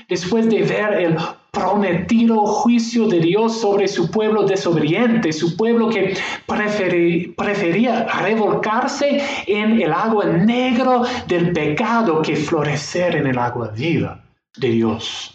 Después 0.09 0.51
de 0.51 0.62
ver 0.62 0.92
el 0.92 1.16
prometido 1.50 2.46
juicio 2.46 3.08
de 3.08 3.20
Dios 3.20 3.61
sobre 3.61 3.88
su 3.88 4.11
pueblo 4.11 4.44
desobediente, 4.44 5.32
su 5.32 5.56
pueblo 5.56 5.88
que 5.88 6.16
prefería 6.46 8.06
revolcarse 8.06 9.22
en 9.46 9.80
el 9.80 9.92
agua 9.92 10.26
negra 10.26 11.02
del 11.26 11.52
pecado 11.52 12.22
que 12.22 12.37
florecer 12.37 13.16
en 13.16 13.26
el 13.26 13.38
agua 13.38 13.68
viva 13.68 14.24
de 14.56 14.68
Dios. 14.68 15.34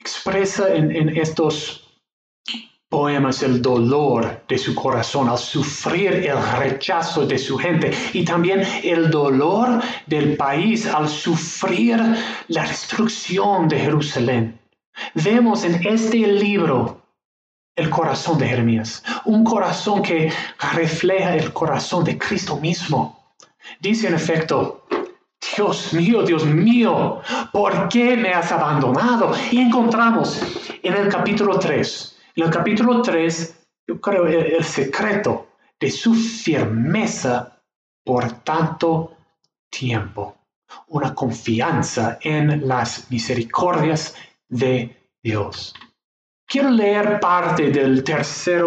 Expresa 0.00 0.74
en 0.74 1.08
estos 1.16 1.88
poemas 2.88 3.42
el 3.42 3.60
dolor 3.60 4.44
de 4.48 4.56
su 4.56 4.74
corazón 4.74 5.28
al 5.28 5.38
sufrir 5.38 6.14
el 6.14 6.38
rechazo 6.58 7.26
de 7.26 7.38
su 7.38 7.58
gente 7.58 7.92
y 8.14 8.24
también 8.24 8.62
el 8.82 9.10
dolor 9.10 9.82
del 10.06 10.36
país 10.36 10.86
al 10.86 11.08
sufrir 11.08 12.00
la 12.48 12.62
destrucción 12.62 13.68
de 13.68 13.78
Jerusalén. 13.78 14.57
Vemos 15.14 15.64
en 15.64 15.86
este 15.86 16.18
libro 16.18 17.02
el 17.76 17.90
corazón 17.90 18.38
de 18.38 18.48
Jeremías, 18.48 19.04
un 19.24 19.44
corazón 19.44 20.02
que 20.02 20.32
refleja 20.74 21.36
el 21.36 21.52
corazón 21.52 22.04
de 22.04 22.18
Cristo 22.18 22.56
mismo. 22.56 23.32
Dice 23.80 24.08
en 24.08 24.14
efecto, 24.14 24.86
Dios 25.56 25.92
mío, 25.92 26.22
Dios 26.22 26.44
mío, 26.44 27.20
¿por 27.52 27.88
qué 27.88 28.16
me 28.16 28.30
has 28.30 28.50
abandonado? 28.50 29.32
Y 29.52 29.60
encontramos 29.60 30.40
en 30.82 30.94
el 30.94 31.08
capítulo 31.08 31.58
3, 31.58 32.16
en 32.34 32.44
el 32.44 32.50
capítulo 32.50 33.00
3, 33.02 33.54
yo 33.86 34.00
creo 34.00 34.26
el, 34.26 34.34
el 34.34 34.64
secreto 34.64 35.46
de 35.78 35.90
su 35.90 36.14
firmeza 36.14 37.62
por 38.04 38.32
tanto 38.42 39.16
tiempo, 39.70 40.36
una 40.88 41.14
confianza 41.14 42.18
en 42.20 42.66
las 42.66 43.10
misericordias 43.10 44.14
de 44.48 44.96
Dios. 45.22 45.74
Quiero 46.46 46.70
leer 46.70 47.20
parte 47.20 47.70
del 47.70 48.02
tercer 48.02 48.64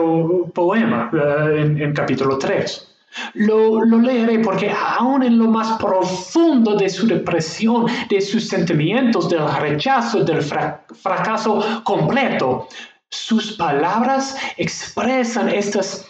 poema 0.53 1.09
eh, 1.13 1.75
en, 1.79 1.93
capítulo 1.93 2.37
3. 2.37 2.87
Lo, 3.33 3.83
lo, 3.83 3.97
leeré 3.97 4.39
porque 4.39 4.71
aún 4.71 5.23
en 5.23 5.37
lo 5.37 5.47
más 5.47 5.77
profundo 5.81 6.75
de 6.75 6.89
su 6.89 7.07
depresión, 7.07 7.87
de 8.07 8.21
sus 8.21 8.47
sentimientos, 8.47 9.29
del 9.29 9.51
rechazo, 9.55 10.23
del 10.23 10.41
fracaso 10.43 11.81
completo, 11.83 12.67
sus 13.09 13.57
palabras 13.57 14.37
expresan 14.57 15.49
estas 15.49 16.05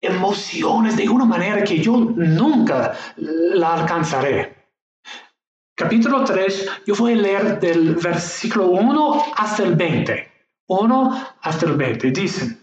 emociones 0.00 0.96
de 0.96 1.08
una 1.08 1.24
manera 1.24 1.64
que 1.64 1.78
yo 1.78 1.96
nunca 1.96 2.92
la 3.16 3.74
alcanzaré. 3.74 4.53
Capítulo 5.76 6.22
3, 6.22 6.82
yo 6.86 6.94
voy 6.94 7.14
a 7.14 7.16
leer 7.16 7.58
del 7.58 7.96
versículo 7.96 8.68
1 8.68 9.24
hasta 9.36 9.64
el 9.64 9.74
20. 9.74 10.30
1 10.68 11.26
hasta 11.42 11.66
el 11.66 11.72
20. 11.72 12.12
Dicen, 12.12 12.62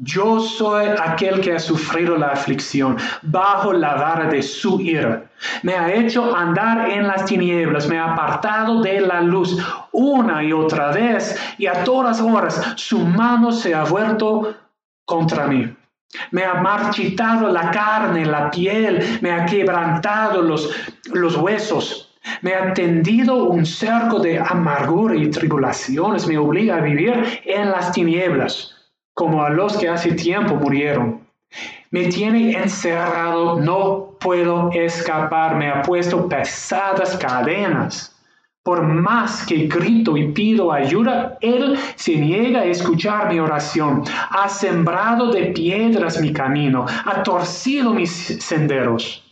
yo 0.00 0.40
soy 0.40 0.86
aquel 0.86 1.42
que 1.42 1.52
ha 1.52 1.58
sufrido 1.58 2.16
la 2.16 2.28
aflicción 2.28 2.96
bajo 3.20 3.74
la 3.74 3.96
vara 3.96 4.30
de 4.30 4.42
su 4.42 4.80
ira. 4.80 5.30
Me 5.62 5.74
ha 5.74 5.92
hecho 5.92 6.34
andar 6.34 6.88
en 6.88 7.06
las 7.06 7.26
tinieblas, 7.26 7.86
me 7.86 7.98
ha 7.98 8.14
apartado 8.14 8.80
de 8.80 9.02
la 9.02 9.20
luz 9.20 9.58
una 9.92 10.42
y 10.42 10.54
otra 10.54 10.90
vez 10.90 11.38
y 11.58 11.66
a 11.66 11.84
todas 11.84 12.18
horas 12.22 12.62
su 12.76 12.98
mano 13.00 13.52
se 13.52 13.74
ha 13.74 13.84
vuelto 13.84 14.54
contra 15.04 15.46
mí. 15.48 15.70
Me 16.30 16.44
ha 16.46 16.54
marchitado 16.54 17.52
la 17.52 17.70
carne, 17.70 18.24
la 18.24 18.50
piel, 18.50 19.18
me 19.20 19.32
ha 19.32 19.44
quebrantado 19.44 20.40
los, 20.40 20.70
los 21.12 21.36
huesos. 21.36 22.08
Me 22.40 22.54
ha 22.54 22.72
tendido 22.72 23.44
un 23.44 23.66
cerco 23.66 24.18
de 24.18 24.38
amargura 24.38 25.16
y 25.16 25.30
tribulaciones, 25.30 26.26
me 26.26 26.38
obliga 26.38 26.76
a 26.76 26.80
vivir 26.80 27.40
en 27.44 27.70
las 27.70 27.92
tinieblas, 27.92 28.74
como 29.14 29.42
a 29.42 29.50
los 29.50 29.76
que 29.76 29.88
hace 29.88 30.12
tiempo 30.12 30.54
murieron. 30.54 31.20
Me 31.90 32.06
tiene 32.06 32.52
encerrado, 32.52 33.60
no 33.60 34.16
puedo 34.18 34.70
escapar, 34.72 35.56
me 35.56 35.68
ha 35.68 35.82
puesto 35.82 36.28
pesadas 36.28 37.16
cadenas. 37.18 38.08
Por 38.62 38.82
más 38.82 39.44
que 39.44 39.66
grito 39.66 40.16
y 40.16 40.28
pido 40.28 40.72
ayuda, 40.72 41.36
Él 41.40 41.76
se 41.96 42.16
niega 42.16 42.60
a 42.60 42.64
escuchar 42.64 43.28
mi 43.28 43.40
oración. 43.40 44.04
Ha 44.30 44.48
sembrado 44.48 45.32
de 45.32 45.46
piedras 45.46 46.20
mi 46.20 46.32
camino, 46.32 46.86
ha 47.04 47.22
torcido 47.24 47.92
mis 47.92 48.10
senderos. 48.40 49.22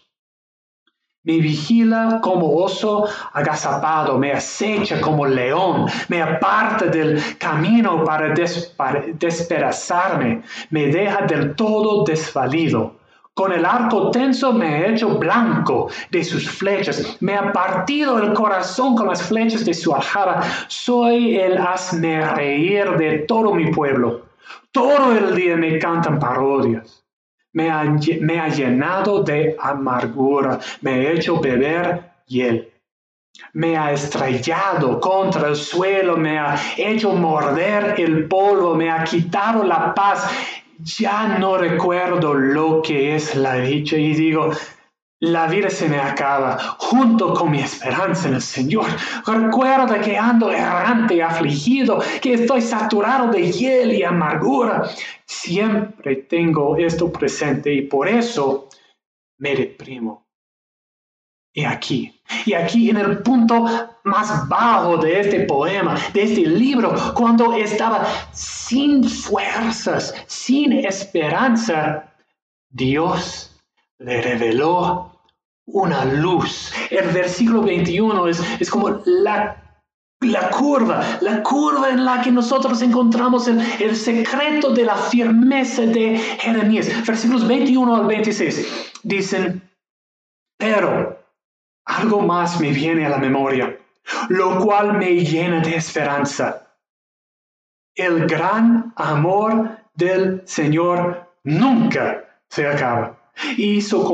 Me 1.23 1.37
vigila 1.37 2.19
como 2.23 2.57
oso 2.57 3.07
agazapado, 3.35 4.17
me 4.17 4.33
acecha 4.33 5.03
como 5.03 5.27
león, 5.27 5.85
me 6.09 6.23
aparta 6.23 6.87
del 6.87 7.23
camino 7.37 8.03
para, 8.05 8.33
despedazarme, 8.33 10.43
me 10.71 10.87
deja 10.87 11.27
del 11.27 11.55
todo 11.55 12.05
desvalido. 12.05 12.95
Con 13.35 13.53
el 13.53 13.67
arco 13.67 14.11
tenso 14.11 14.55
me 14.55 14.81
he 14.81 14.95
hecho 14.95 15.19
blanco 15.19 15.91
de 16.11 16.25
sus 16.25 16.49
flechas, 16.49 17.19
me 17.21 17.35
ha 17.35 17.53
partido 17.53 18.19
el 18.19 18.33
corazón 18.33 18.97
con 18.97 19.09
las 19.09 19.23
flechas 19.23 19.67
de 19.67 19.75
su 19.75 19.95
aljaba. 19.95 20.41
Soy 20.69 21.37
el 21.37 21.59
hazme 21.59 22.35
reír 22.35 22.97
de 22.97 23.19
todo 23.29 23.55
mi 23.55 23.71
pueblo. 23.71 24.23
Todo 24.73 25.13
el 25.13 25.35
día 25.35 25.55
me 25.57 25.79
cantan 25.79 26.19
parodias 26.19 27.00
me 27.53 27.71
ha, 27.71 28.49
llenado 28.49 29.23
de 29.23 29.57
amargura, 29.59 30.61
me 30.83 30.93
ha 30.93 31.13
hecho 31.13 31.41
beber 31.41 32.13
hiel. 32.27 32.69
Me 33.55 33.77
ha 33.77 33.93
estrellado 33.93 35.01
contra 35.01 35.49
el 35.49 35.57
suelo, 35.57 36.17
me 36.17 36.39
ha 36.39 36.57
hecho 36.77 37.13
morder 37.13 37.95
el 37.99 38.29
polvo, 38.29 38.75
me 38.75 38.91
ha 38.91 39.03
quitado 39.05 39.65
la 39.65 39.95
paz. 39.95 40.31
Ya 40.79 41.39
no 41.39 41.59
recuerdo 41.59 42.35
lo 42.35 42.83
que 42.83 43.15
es 43.15 43.35
la 43.35 43.57
dicha 43.57 43.97
y 43.97 44.15
digo, 44.15 44.51
la 45.21 45.47
vida 45.47 45.69
se 45.69 45.89
me 45.89 45.99
acaba 45.99 46.59
junto 46.79 47.35
con 47.35 47.51
mi 47.51 47.61
esperanza 47.61 48.29
en 48.29 48.35
el 48.35 48.43
Señor. 48.43 48.87
Recuerda 49.27 50.01
que 50.01 50.17
ando 50.17 50.51
errante 50.51 51.17
y 51.17 51.21
afligido, 51.21 52.03
que 52.23 52.35
estoy 52.35 52.63
saturado 52.63 53.31
de 53.31 53.53
hiel 53.53 53.93
y 53.93 54.03
amargura. 54.03 54.91
Siempre 55.27 56.17
tengo 56.17 56.77
esto 56.77 57.13
presente 57.13 57.73
y 57.73 57.83
por 57.83 58.09
eso 58.09 58.69
me 59.39 59.55
deprimo. 59.55 60.27
Y 61.53 61.65
aquí, 61.65 62.23
y 62.47 62.55
aquí 62.55 62.91
en 62.91 62.97
el 62.97 63.19
punto 63.19 63.67
más 64.05 64.49
bajo 64.49 64.97
de 64.99 65.21
este 65.21 65.41
poema, 65.41 65.99
de 66.15 66.23
este 66.23 66.47
libro, 66.47 66.95
cuando 67.15 67.53
estaba 67.55 68.07
sin 68.33 69.03
fuerzas, 69.05 70.15
sin 70.27 70.73
esperanza, 70.73 72.15
Dios 72.71 73.61
le 73.99 74.23
reveló 74.23 75.10
una 75.73 76.05
luz. 76.05 76.73
El 76.91 77.09
versículo 77.09 77.63
21 77.63 78.29
es, 78.29 78.43
es 78.61 78.71
como 78.71 79.01
la, 79.05 79.57
la, 80.21 80.51
curva, 80.51 81.03
la 81.21 81.43
curva 81.43 81.91
en 81.91 82.05
la 82.05 82.21
que 82.23 82.31
nosotros 82.31 82.83
encontramos 82.83 83.49
el, 83.49 83.61
el 83.81 83.97
secreto 83.97 84.71
de 84.71 84.85
la 84.85 84.97
firmeza 84.97 85.83
de 85.83 86.19
Jeremías. 86.19 86.89
Versículos 87.07 87.47
21 87.47 87.97
al 87.97 88.07
26 88.07 89.01
dicen, 89.03 89.63
pero 90.59 91.19
algo 91.87 92.21
más 92.21 92.61
me 92.61 92.71
viene 92.71 93.07
a 93.07 93.11
la 93.11 93.19
memoria, 93.19 93.79
lo 94.29 94.61
cual 94.61 94.99
me 94.99 95.25
llena 95.25 95.61
de 95.61 95.77
esperanza. 95.77 96.67
El 97.95 98.27
gran 98.27 98.93
amor 98.97 99.79
del 99.95 100.43
Señor 100.47 101.29
nunca 101.43 102.25
se 102.49 102.67
acaba 102.67 103.20
y 103.57 103.81
su, 103.81 104.05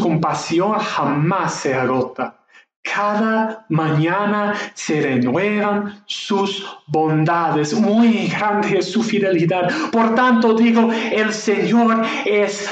compasión 0.00 0.78
jamás 0.78 1.54
se 1.54 1.74
agota. 1.74 2.36
Cada 2.82 3.64
mañana 3.70 4.54
se 4.74 5.00
renuevan 5.00 6.02
sus 6.06 6.66
bondades. 6.86 7.72
Muy 7.72 8.28
grande 8.28 8.78
es 8.78 8.92
su 8.92 9.02
fidelidad. 9.02 9.70
Por 9.90 10.14
tanto 10.14 10.54
digo, 10.54 10.90
el 11.10 11.32
Señor 11.32 12.04
es 12.26 12.68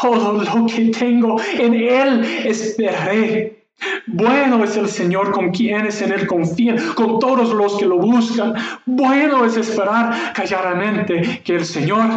todo 0.00 0.42
lo 0.42 0.66
que 0.66 0.86
tengo. 0.86 1.38
En 1.58 1.74
Él 1.74 2.24
esperaré. 2.44 3.66
Bueno 4.06 4.62
es 4.64 4.76
el 4.76 4.88
Señor 4.88 5.32
con 5.32 5.50
quienes 5.50 6.00
en 6.02 6.12
Él 6.12 6.26
confían, 6.26 6.78
con 6.94 7.18
todos 7.18 7.52
los 7.52 7.76
que 7.76 7.86
lo 7.86 7.98
buscan. 7.98 8.54
Bueno 8.86 9.44
es 9.44 9.56
esperar 9.56 10.32
calladamente 10.32 11.42
que 11.44 11.56
el 11.56 11.64
Señor 11.64 12.08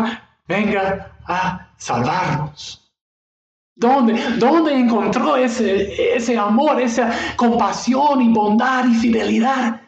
venga 0.48 1.12
a 1.28 1.68
salvarnos. 1.78 2.85
¿Dónde, 3.78 4.14
¿Dónde 4.38 4.74
encontró 4.74 5.36
ese, 5.36 6.16
ese 6.16 6.38
amor, 6.38 6.80
esa 6.80 7.12
compasión 7.36 8.22
y 8.22 8.30
bondad 8.32 8.86
y 8.88 8.96
fidelidad? 8.96 9.82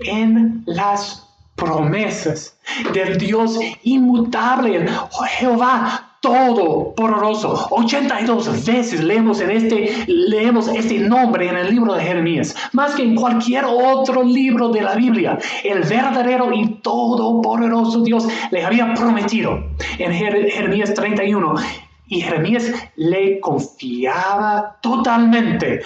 En 0.00 0.64
las 0.66 1.28
promesas 1.54 2.58
del 2.92 3.18
Dios 3.18 3.60
inmutable, 3.84 4.88
Jehová 5.38 6.12
todopoderoso. 6.20 7.68
82 7.70 8.64
veces 8.64 9.02
leemos, 9.02 9.40
en 9.40 9.50
este, 9.50 10.04
leemos 10.06 10.68
este 10.68 10.98
nombre 10.98 11.48
en 11.48 11.56
el 11.56 11.70
libro 11.70 11.94
de 11.94 12.02
Jeremías, 12.02 12.56
más 12.72 12.94
que 12.94 13.02
en 13.02 13.14
cualquier 13.14 13.64
otro 13.66 14.22
libro 14.22 14.68
de 14.70 14.82
la 14.82 14.94
Biblia. 14.94 15.38
El 15.62 15.82
verdadero 15.82 16.52
y 16.52 16.80
todopoderoso 16.82 18.00
Dios 18.02 18.26
le 18.50 18.64
había 18.64 18.94
prometido 18.94 19.64
en 19.98 20.12
Jeremías 20.12 20.94
31 20.94 21.54
y 22.06 22.20
Jeremías 22.20 22.72
le 22.96 23.40
confiaba 23.40 24.78
totalmente. 24.80 25.82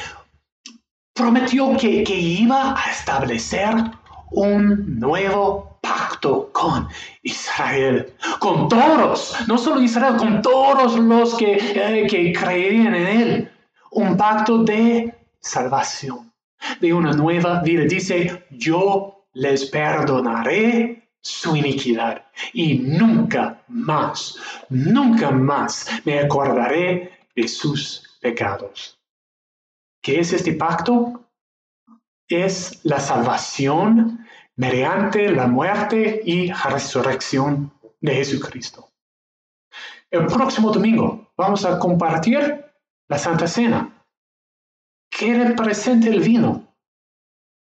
Prometió 1.14 1.76
que, 1.76 2.02
que 2.04 2.14
iba 2.14 2.74
a 2.78 2.90
establecer 2.90 3.74
un 4.32 4.98
nuevo 4.98 5.78
pacto 5.80 6.50
con 6.52 6.88
Israel, 7.22 8.12
con 8.38 8.68
todos, 8.68 9.36
no 9.46 9.56
solo 9.56 9.80
Israel, 9.80 10.16
con 10.16 10.42
todos 10.42 10.98
los 10.98 11.36
que, 11.36 11.54
eh, 11.54 12.06
que 12.08 12.32
creían 12.32 12.94
en 12.94 13.06
él. 13.06 13.50
Un 13.92 14.16
pacto 14.16 14.64
de 14.64 15.14
salvación, 15.40 16.32
de 16.80 16.92
una 16.92 17.12
nueva 17.12 17.62
vida. 17.62 17.84
Dice, 17.84 18.44
yo 18.50 19.24
les 19.32 19.66
perdonaré 19.66 21.05
su 21.26 21.56
iniquidad 21.56 22.24
y 22.52 22.78
nunca 22.78 23.64
más, 23.68 24.36
nunca 24.68 25.30
más 25.30 25.88
me 26.04 26.20
acordaré 26.20 27.26
de 27.34 27.48
sus 27.48 28.16
pecados. 28.20 28.98
¿Qué 30.00 30.20
es 30.20 30.32
este 30.32 30.52
pacto? 30.52 31.28
Es 32.28 32.84
la 32.84 33.00
salvación 33.00 34.24
mediante 34.54 35.30
la 35.30 35.48
muerte 35.48 36.22
y 36.24 36.52
resurrección 36.52 37.72
de 38.00 38.14
Jesucristo. 38.14 38.88
El 40.10 40.26
próximo 40.26 40.70
domingo 40.70 41.32
vamos 41.36 41.64
a 41.64 41.78
compartir 41.78 42.64
la 43.08 43.18
Santa 43.18 43.48
Cena. 43.48 44.04
¿Qué 45.10 45.34
representa 45.34 46.08
el 46.08 46.20
vino? 46.20 46.75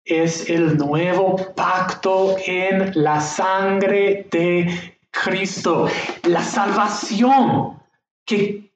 Es 0.10 0.50
el 0.50 0.78
nuevo 0.78 1.36
pacto 1.54 2.38
en 2.46 2.94
la 2.96 3.20
sangre 3.20 4.26
de 4.32 4.96
Cristo, 5.12 5.90
la 6.24 6.42
salvación 6.42 7.78
que 8.26 8.72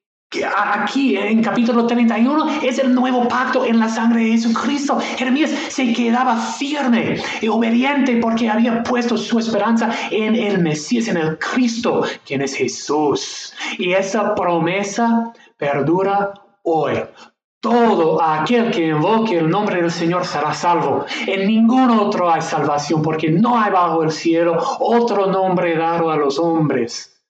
aquí 0.58 1.15
en 1.15 1.41
capítulo 1.41 1.88
31 1.88 2.62
es 2.63 2.80
el 2.80 2.94
nuevo 2.94 3.30
pacto 3.30 3.65
en 3.65 3.80
la 3.80 3.88
sangre 3.88 4.26
de 4.26 4.32
Jesucristo. 4.32 5.00
Jeremías 5.00 5.52
se 5.70 5.94
quedaba 5.94 6.36
firme 6.36 7.15
y 7.39 7.48
obediente 7.48 8.17
porque 8.17 8.50
había 8.50 8.84
puesto 8.84 9.15
su 9.15 9.39
esperanza 9.39 9.89
en 10.12 10.36
el 10.36 10.60
Mesías, 10.60 11.08
en 11.08 11.15
el 11.15 11.39
Cristo, 11.39 12.04
quien 12.26 12.41
es 12.41 12.56
Jesús. 12.56 13.54
Y 13.78 13.94
esa 13.94 14.36
promesa 14.36 15.32
perdura 15.56 16.34
hoy. 16.63 16.96
Todo 17.62 18.19
aquel 18.19 18.71
que 18.71 18.88
invoque 18.88 19.38
el 19.38 19.47
nombre 19.47 19.84
del 19.84 19.91
Señor 19.91 20.26
será 20.26 20.52
salvo. 20.52 21.06
En 21.28 21.47
ningún 21.47 21.91
otro 21.91 22.32
hay 22.32 22.41
salvación, 22.41 23.04
porque 23.04 23.30
no 23.30 23.56
hay 23.56 23.71
bajo 23.71 24.02
el 24.02 24.12
cielo 24.12 24.58
otro 24.80 25.28
nombre 25.28 25.78
dado 25.78 26.10
a 26.10 26.17
los 26.17 26.39
hombres, 26.39 27.21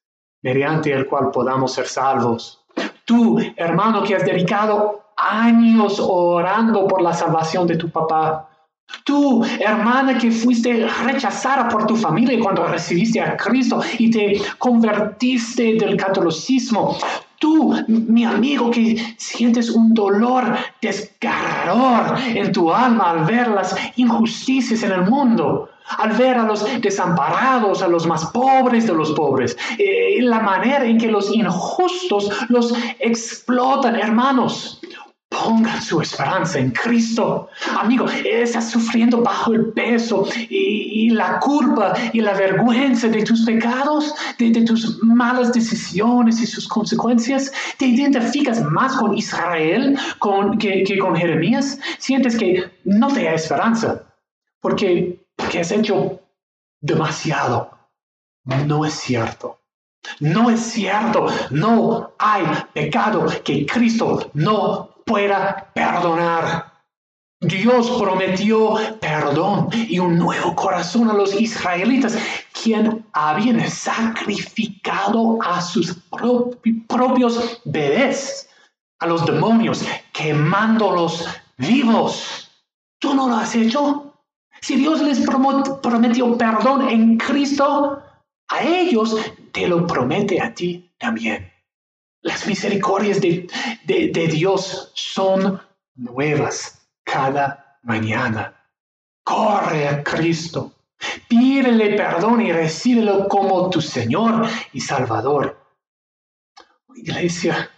mediante 0.41 0.94
el 0.94 1.06
cual 1.08 1.32
podamos 1.32 1.74
ser 1.74 1.86
salvos. 1.86 2.63
Tú, 3.04 3.39
hermano, 3.58 4.04
que 4.04 4.15
has 4.15 4.24
dedicado 4.24 5.04
años 5.17 6.00
orando 6.00 6.88
por 6.88 7.02
la 7.02 7.13
salvación 7.13 7.67
de 7.67 7.76
tu 7.76 7.89
papá. 7.89 8.48
Tú, 9.04 9.44
hermana, 9.60 10.17
que 10.17 10.32
fuiste 10.32 10.88
rechazada 11.06 11.67
por 11.67 11.86
tu 11.86 11.98
familia 11.98 12.39
cuando 12.41 12.65
recibiste 12.65 13.20
a 13.20 13.36
Cristo 13.36 13.82
y 13.98 14.10
te 14.10 14.41
convertiste 14.58 15.76
del 15.76 15.98
catolicismo. 15.98 16.98
Tú, 17.41 17.73
mi 17.88 18.23
amigo, 18.23 18.69
que 18.69 19.15
sientes 19.17 19.71
un 19.71 19.95
dolor 19.95 20.56
desgarrador 20.80 22.19
en 22.36 22.51
tu 22.51 22.71
alma 22.71 23.10
al 23.10 23.25
ver 23.25 23.47
las 23.47 23.75
injusticias 23.95 24.84
en 24.84 24.91
el 24.91 25.10
mundo 25.10 25.67
al 25.97 26.12
ver 26.12 26.38
a 26.38 26.43
los 26.43 26.65
desamparados, 26.82 27.82
a 27.82 27.88
los 27.88 28.08
más 28.08 28.25
pobres 28.27 28.88
de 28.88 28.93
los 28.93 29.12
pobres, 29.12 29.58
eh, 29.77 30.21
la 30.21 30.39
manera 30.39 30.86
en 30.86 30.97
que 30.97 31.08
los 31.08 31.34
injustos 31.34 32.30
los 32.49 32.73
explotan, 32.99 33.95
hermanos. 33.95 34.81
Pongan 35.43 35.82
su 35.82 36.01
esperanza 36.01 36.60
en 36.60 36.71
Cristo. 36.71 37.49
Amigo, 37.80 38.06
estás 38.10 38.69
sufriendo 38.69 39.21
bajo 39.21 39.54
el 39.54 39.73
peso 39.73 40.27
y, 40.49 41.10
la 41.12 41.39
culpa 41.39 41.93
y 42.13 42.21
la 42.21 42.34
vergüenza 42.34 43.08
de 43.08 43.23
tus 43.23 43.41
pecados, 43.43 44.13
de, 44.38 44.51
tus 44.63 45.04
malas 45.04 45.51
decisiones 45.51 46.39
y 46.41 46.47
sus 46.47 46.67
consecuencias. 46.67 47.51
¿Te 47.77 47.86
identificas 47.88 48.62
más 48.62 48.95
con 48.95 49.17
Israel 49.17 49.97
con, 50.19 50.58
que, 50.58 50.84
que 50.84 50.97
con 50.97 51.15
Jeremías? 51.15 51.80
Sientes 51.97 52.38
que 52.38 52.71
no 52.86 53.08
te 53.08 53.23
da 53.23 53.34
esperanza 53.34 54.04
porque 54.62 55.25
que 55.49 55.60
has 55.60 55.71
hecho 55.71 56.21
demasiado. 56.80 57.71
No 58.45 58.86
es 58.86 58.93
cierto. 58.93 59.60
No 60.19 60.49
es 60.49 60.62
cierto. 60.62 61.27
No 61.49 62.12
hay 62.17 62.43
pecado 62.73 63.27
que 63.43 63.65
Cristo 63.65 64.32
no 64.34 64.90
pueda 65.06 65.72
perdonar. 65.74 66.72
Dios 67.42 67.90
prometió 68.00 68.76
perdón 69.00 69.70
y 69.74 69.98
un 69.98 70.18
nuevo 70.20 70.56
corazón 70.56 71.10
a 71.10 71.14
los 71.14 71.34
israelitas, 71.34 72.16
quien 72.54 73.04
habían 73.14 73.68
sacrificado 73.68 75.40
a 75.42 75.60
sus 75.60 75.96
propios 76.88 77.62
bebés, 77.66 78.48
a 79.00 79.08
los 79.08 79.26
demonios, 79.26 79.84
quemándolos 80.14 81.28
vivos. 81.58 82.52
¿Tú 83.00 83.16
no 83.16 83.28
lo 83.28 83.38
has 83.38 83.56
hecho? 83.56 84.14
Si 84.62 84.76
Dios 84.76 85.02
les 85.02 85.22
prometió 85.22 86.38
perdón 86.38 86.88
en 86.90 87.18
Cristo, 87.18 88.04
a 88.50 88.64
ellos 88.64 89.16
te 89.52 89.68
lo 89.68 89.88
promete 89.88 90.40
a 90.40 90.54
ti 90.54 90.92
también. 91.00 91.51
Las 92.22 92.46
misericordias 92.48 93.20
de, 93.20 93.48
Dios 94.32 94.92
son 94.94 95.60
nuevas 95.96 96.88
cada 97.04 97.80
mañana. 97.84 98.54
Corre 99.24 99.88
a 99.88 100.04
Cristo, 100.04 100.74
pídele 101.28 101.96
perdón 101.96 102.42
y 102.42 102.52
recíbelo 102.52 103.28
como 103.28 103.70
tu 103.70 103.82
Señor 103.82 104.48
y 104.74 104.82
Salvador. 104.82 105.58
Iglesia, 106.96 107.70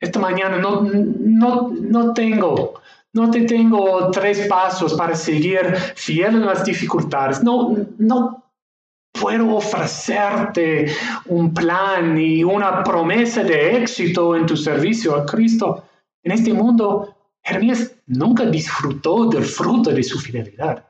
esta 0.00 0.18
mañana 0.18 0.58
no, 0.58 0.82
no, 0.82 1.70
no 1.70 2.12
tengo 2.12 2.82
no 3.14 3.30
te 3.30 3.42
tengo 3.42 4.10
tres 4.10 4.48
pasos 4.48 4.94
para 4.94 5.14
seguir 5.14 5.76
fiel 5.94 6.34
en 6.34 6.46
las 6.46 6.64
dificultades. 6.64 7.42
No, 7.44 7.74
no 7.96 8.43
puedo 9.24 9.56
ofrecerte 9.56 10.94
un 11.28 11.54
plan 11.54 12.18
y 12.18 12.44
una 12.44 12.84
promesa 12.84 13.42
de 13.42 13.78
éxito 13.78 14.36
en 14.36 14.44
tu 14.44 14.54
servicio 14.54 15.16
a 15.16 15.24
Cristo. 15.24 15.88
En 16.22 16.32
este 16.32 16.52
mundo, 16.52 17.16
Jeremías 17.42 17.92
nunca 18.06 18.44
disfrutó 18.44 19.30
del 19.30 19.46
fruto 19.46 19.88
de 19.92 20.02
su 20.02 20.18
fidelidad. 20.20 20.86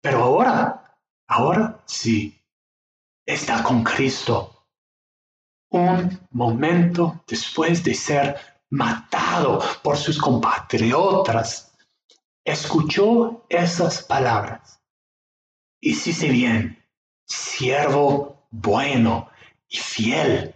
Pero 0.00 0.22
ahora, 0.22 0.96
ahora 1.26 1.82
sí, 1.84 2.40
está 3.26 3.64
con 3.64 3.82
Cristo. 3.82 4.64
Un 5.70 6.16
momento 6.30 7.24
después 7.26 7.82
de 7.82 7.94
ser 7.94 8.36
matado 8.70 9.60
por 9.82 9.96
sus 9.96 10.16
compatriotas, 10.16 11.76
escuchó 12.44 13.44
esas 13.48 14.04
palabras. 14.04 14.80
Hiciste 15.80 16.28
bien, 16.28 16.78
siervo 17.28 18.46
bueno 18.50 19.30
y 19.68 19.76
fiel, 19.76 20.54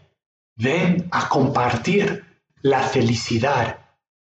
ven 0.57 1.09
a 1.11 1.29
compartir 1.29 2.25
la 2.63 2.83
felicidad 2.83 3.79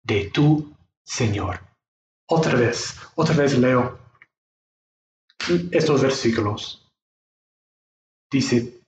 de 0.03 0.29
tu 0.29 0.73
Señor. 1.03 1.59
Otra 2.27 2.55
vez, 2.55 2.99
otra 3.15 3.35
vez 3.35 3.57
leo 3.57 3.99
estos 5.71 6.01
versículos. 6.01 6.87
Dice, 8.31 8.81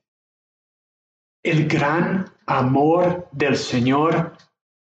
el 1.44 1.68
gran 1.68 2.34
amor 2.46 3.30
del 3.32 3.56
Señor 3.56 4.36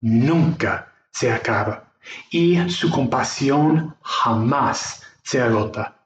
nunca 0.03 0.93
se 1.13 1.33
acaba 1.33 1.93
y 2.31 2.69
su 2.69 2.91
compasión 2.91 3.97
jamás 4.03 5.03
se 5.23 5.41
agota. 5.41 6.00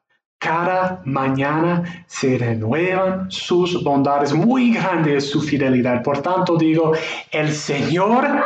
Cada 0.44 1.00
mañana 1.07 2.04
se 2.07 2.37
renuevan 2.37 3.30
sus 3.30 3.83
bondades, 3.83 4.35
muy 4.35 4.74
grande 4.74 5.16
es 5.16 5.30
su 5.30 5.40
fidelidad. 5.40 6.02
Por 6.02 6.20
tanto 6.20 6.59
digo, 6.59 6.92
el 7.30 7.50
Señor 7.50 8.44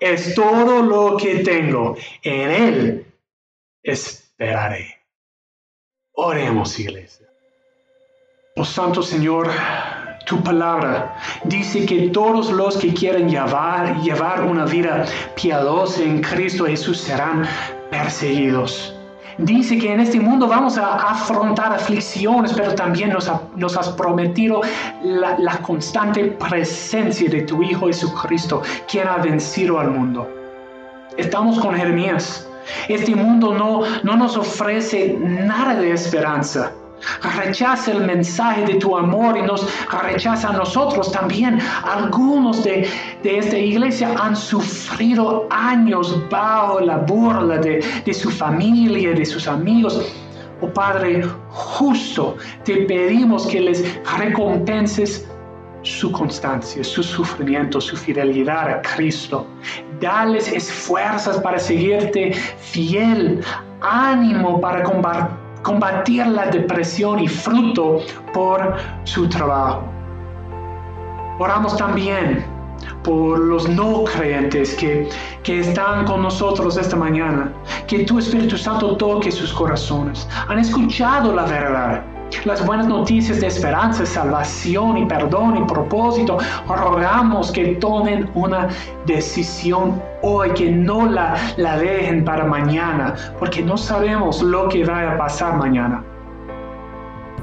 es 0.00 0.34
todo 0.34 0.82
lo 0.82 1.18
que 1.18 1.40
tengo. 1.40 1.98
En 2.22 2.50
Él 2.50 3.06
esperaré. 3.82 5.02
Oremos, 6.14 6.80
iglesia. 6.80 7.26
Oh 8.56 8.64
Santo 8.64 9.02
Señor, 9.02 9.50
tu 10.24 10.42
palabra 10.42 11.14
dice 11.44 11.84
que 11.84 12.08
todos 12.08 12.50
los 12.52 12.78
que 12.78 12.94
quieren 12.94 13.28
llevar, 13.28 14.00
llevar 14.00 14.44
una 14.44 14.64
vida 14.64 15.04
piadosa 15.34 16.04
en 16.04 16.22
Cristo 16.22 16.64
Jesús 16.64 16.98
serán 17.02 17.46
perseguidos. 17.90 18.94
Dice 19.38 19.78
que 19.78 19.92
en 19.92 20.00
este 20.00 20.20
mundo 20.20 20.46
vamos 20.46 20.78
a 20.78 21.10
afrontar 21.10 21.72
aflicciones, 21.72 22.52
pero 22.52 22.74
también 22.74 23.10
nos, 23.10 23.76
has 23.76 23.88
prometido 23.90 24.60
la, 25.02 25.36
la, 25.38 25.58
constante 25.58 26.24
presencia 26.48 27.28
de 27.28 27.42
tu 27.42 27.62
Hijo 27.62 27.86
Jesucristo, 27.86 28.62
quien 28.90 29.08
ha 29.08 29.16
vencido 29.16 29.80
al 29.80 29.90
mundo. 29.90 30.28
Estamos 31.16 31.58
con 31.58 31.74
Jeremías. 31.74 32.48
Este 32.88 33.14
mundo 33.14 33.54
no, 33.54 33.82
no 34.04 34.16
nos 34.16 34.36
ofrece 34.36 35.18
nada 35.20 35.74
de 35.74 35.92
esperanza 35.92 36.72
rechaza 37.36 37.92
el 37.92 38.04
mensaje 38.04 38.64
de 38.64 38.74
tu 38.74 38.96
amor 38.96 39.36
y 39.36 39.42
nos 39.42 39.66
rechaza 40.02 40.48
a 40.48 40.52
nosotros 40.52 41.12
también. 41.12 41.58
Algunos 41.84 42.64
de, 42.64 42.88
esta 43.24 43.58
iglesia 43.58 44.14
han 44.20 44.36
sufrido 44.36 45.46
años 45.50 46.18
bajo 46.30 46.80
la 46.80 46.98
burla 46.98 47.58
de, 47.58 47.84
de 48.04 48.14
su 48.14 48.30
familia, 48.30 49.12
de 49.12 49.24
sus 49.24 49.48
amigos. 49.48 50.00
Oh 50.60 50.68
Padre, 50.68 51.26
justo 51.50 52.36
te 52.64 52.76
pedimos 52.86 53.46
que 53.46 53.60
les 53.60 53.84
recompenses 54.18 55.28
su 55.82 56.10
constancia, 56.12 56.82
su 56.82 57.02
sufrimiento, 57.02 57.80
su 57.80 57.96
fidelidad 57.96 58.70
a 58.70 58.82
Cristo. 58.82 59.46
Dales 60.00 60.50
esfuerzos 60.50 61.38
para 61.38 61.58
seguirte 61.58 62.32
fiel, 62.32 63.40
ánimo 63.82 64.60
para 64.60 64.82
combatir 64.82 65.43
combatir 65.64 66.26
la 66.26 66.46
depresión 66.46 67.18
y 67.18 67.26
fruto 67.26 67.98
por 68.32 68.76
su 69.02 69.28
trabajo. 69.28 69.82
Oramos 71.40 71.76
también 71.76 72.44
por 73.02 73.38
los 73.38 73.68
no 73.68 74.04
creyentes 74.04 74.74
que, 74.74 75.08
que 75.42 75.60
están 75.60 76.04
con 76.04 76.22
nosotros 76.22 76.76
esta 76.76 76.94
mañana, 76.96 77.52
que 77.88 78.04
tu 78.04 78.18
Espíritu 78.18 78.56
Santo 78.56 78.96
toque 78.96 79.32
sus 79.32 79.52
corazones. 79.52 80.28
Han 80.48 80.58
escuchado 80.58 81.34
la 81.34 81.44
verdad, 81.44 82.04
las 82.44 82.64
buenas 82.64 82.86
noticias 82.86 83.40
de 83.40 83.46
esperanza, 83.46 84.04
salvación 84.04 84.98
y 84.98 85.06
perdón 85.06 85.56
y 85.56 85.64
propósito, 85.66 86.38
rogamos 86.68 87.50
que 87.52 87.76
tomen 87.76 88.30
una 88.34 88.68
decisión 89.06 90.02
hoy, 90.22 90.50
que 90.50 90.70
no 90.70 91.06
la, 91.06 91.36
la 91.56 91.78
dejen 91.78 92.24
para 92.24 92.44
mañana, 92.44 93.14
porque 93.38 93.62
no 93.62 93.76
sabemos 93.76 94.42
lo 94.42 94.68
que 94.68 94.84
va 94.84 95.12
a 95.12 95.18
pasar 95.18 95.56
mañana. 95.56 96.02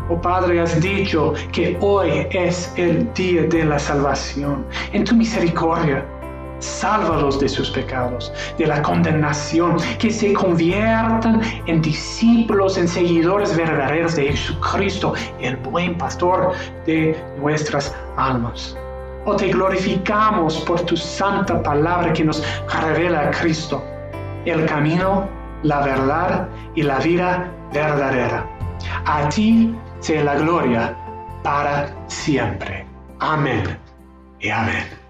Oh 0.10 0.20
Padre, 0.20 0.60
has 0.60 0.82
dicho 0.82 1.34
que 1.54 1.78
hoy 1.80 2.28
es 2.32 2.74
el 2.76 3.12
día 3.14 3.44
de 3.44 3.64
la 3.64 3.80
salvación. 3.80 4.66
En 4.92 5.06
tu 5.06 5.16
misericordia, 5.16 6.04
Sálvalos 6.62 7.40
de 7.40 7.50
sus 7.50 7.70
pecados, 7.72 8.32
de 8.58 8.68
la 8.68 8.82
condenación, 8.82 9.78
que 10.00 10.10
se 10.12 10.32
conviertan 10.34 11.42
en 11.66 11.82
discípulos, 11.82 12.78
en 12.78 12.88
seguidores 12.88 13.56
verdaderos 13.58 14.16
de 14.16 14.32
Jesucristo, 14.32 15.14
el 15.40 15.58
buen 15.58 15.98
pastor 15.98 16.54
de 16.86 17.22
nuestras 17.40 17.96
almas. 18.16 18.78
Oh, 19.26 19.36
te 19.36 19.50
glorificamos 19.50 20.58
por 20.62 20.82
tu 20.82 20.98
santa 20.98 21.62
palabra 21.62 22.14
que 22.14 22.24
nos 22.24 22.44
revela 22.82 23.28
a 23.28 23.32
Cristo, 23.32 23.84
el 24.46 24.66
camino, 24.66 25.30
la 25.64 25.82
verdad 25.82 26.48
y 26.76 26.82
la 26.84 26.98
vida 27.00 27.52
verdadera. 27.72 28.48
A 29.06 29.30
ti 29.30 29.76
sea 30.00 30.24
la 30.24 30.36
gloria 30.36 30.96
para 31.44 31.94
siempre. 32.08 32.86
Amén 33.20 33.78
y 34.40 34.50
amén. 34.50 35.01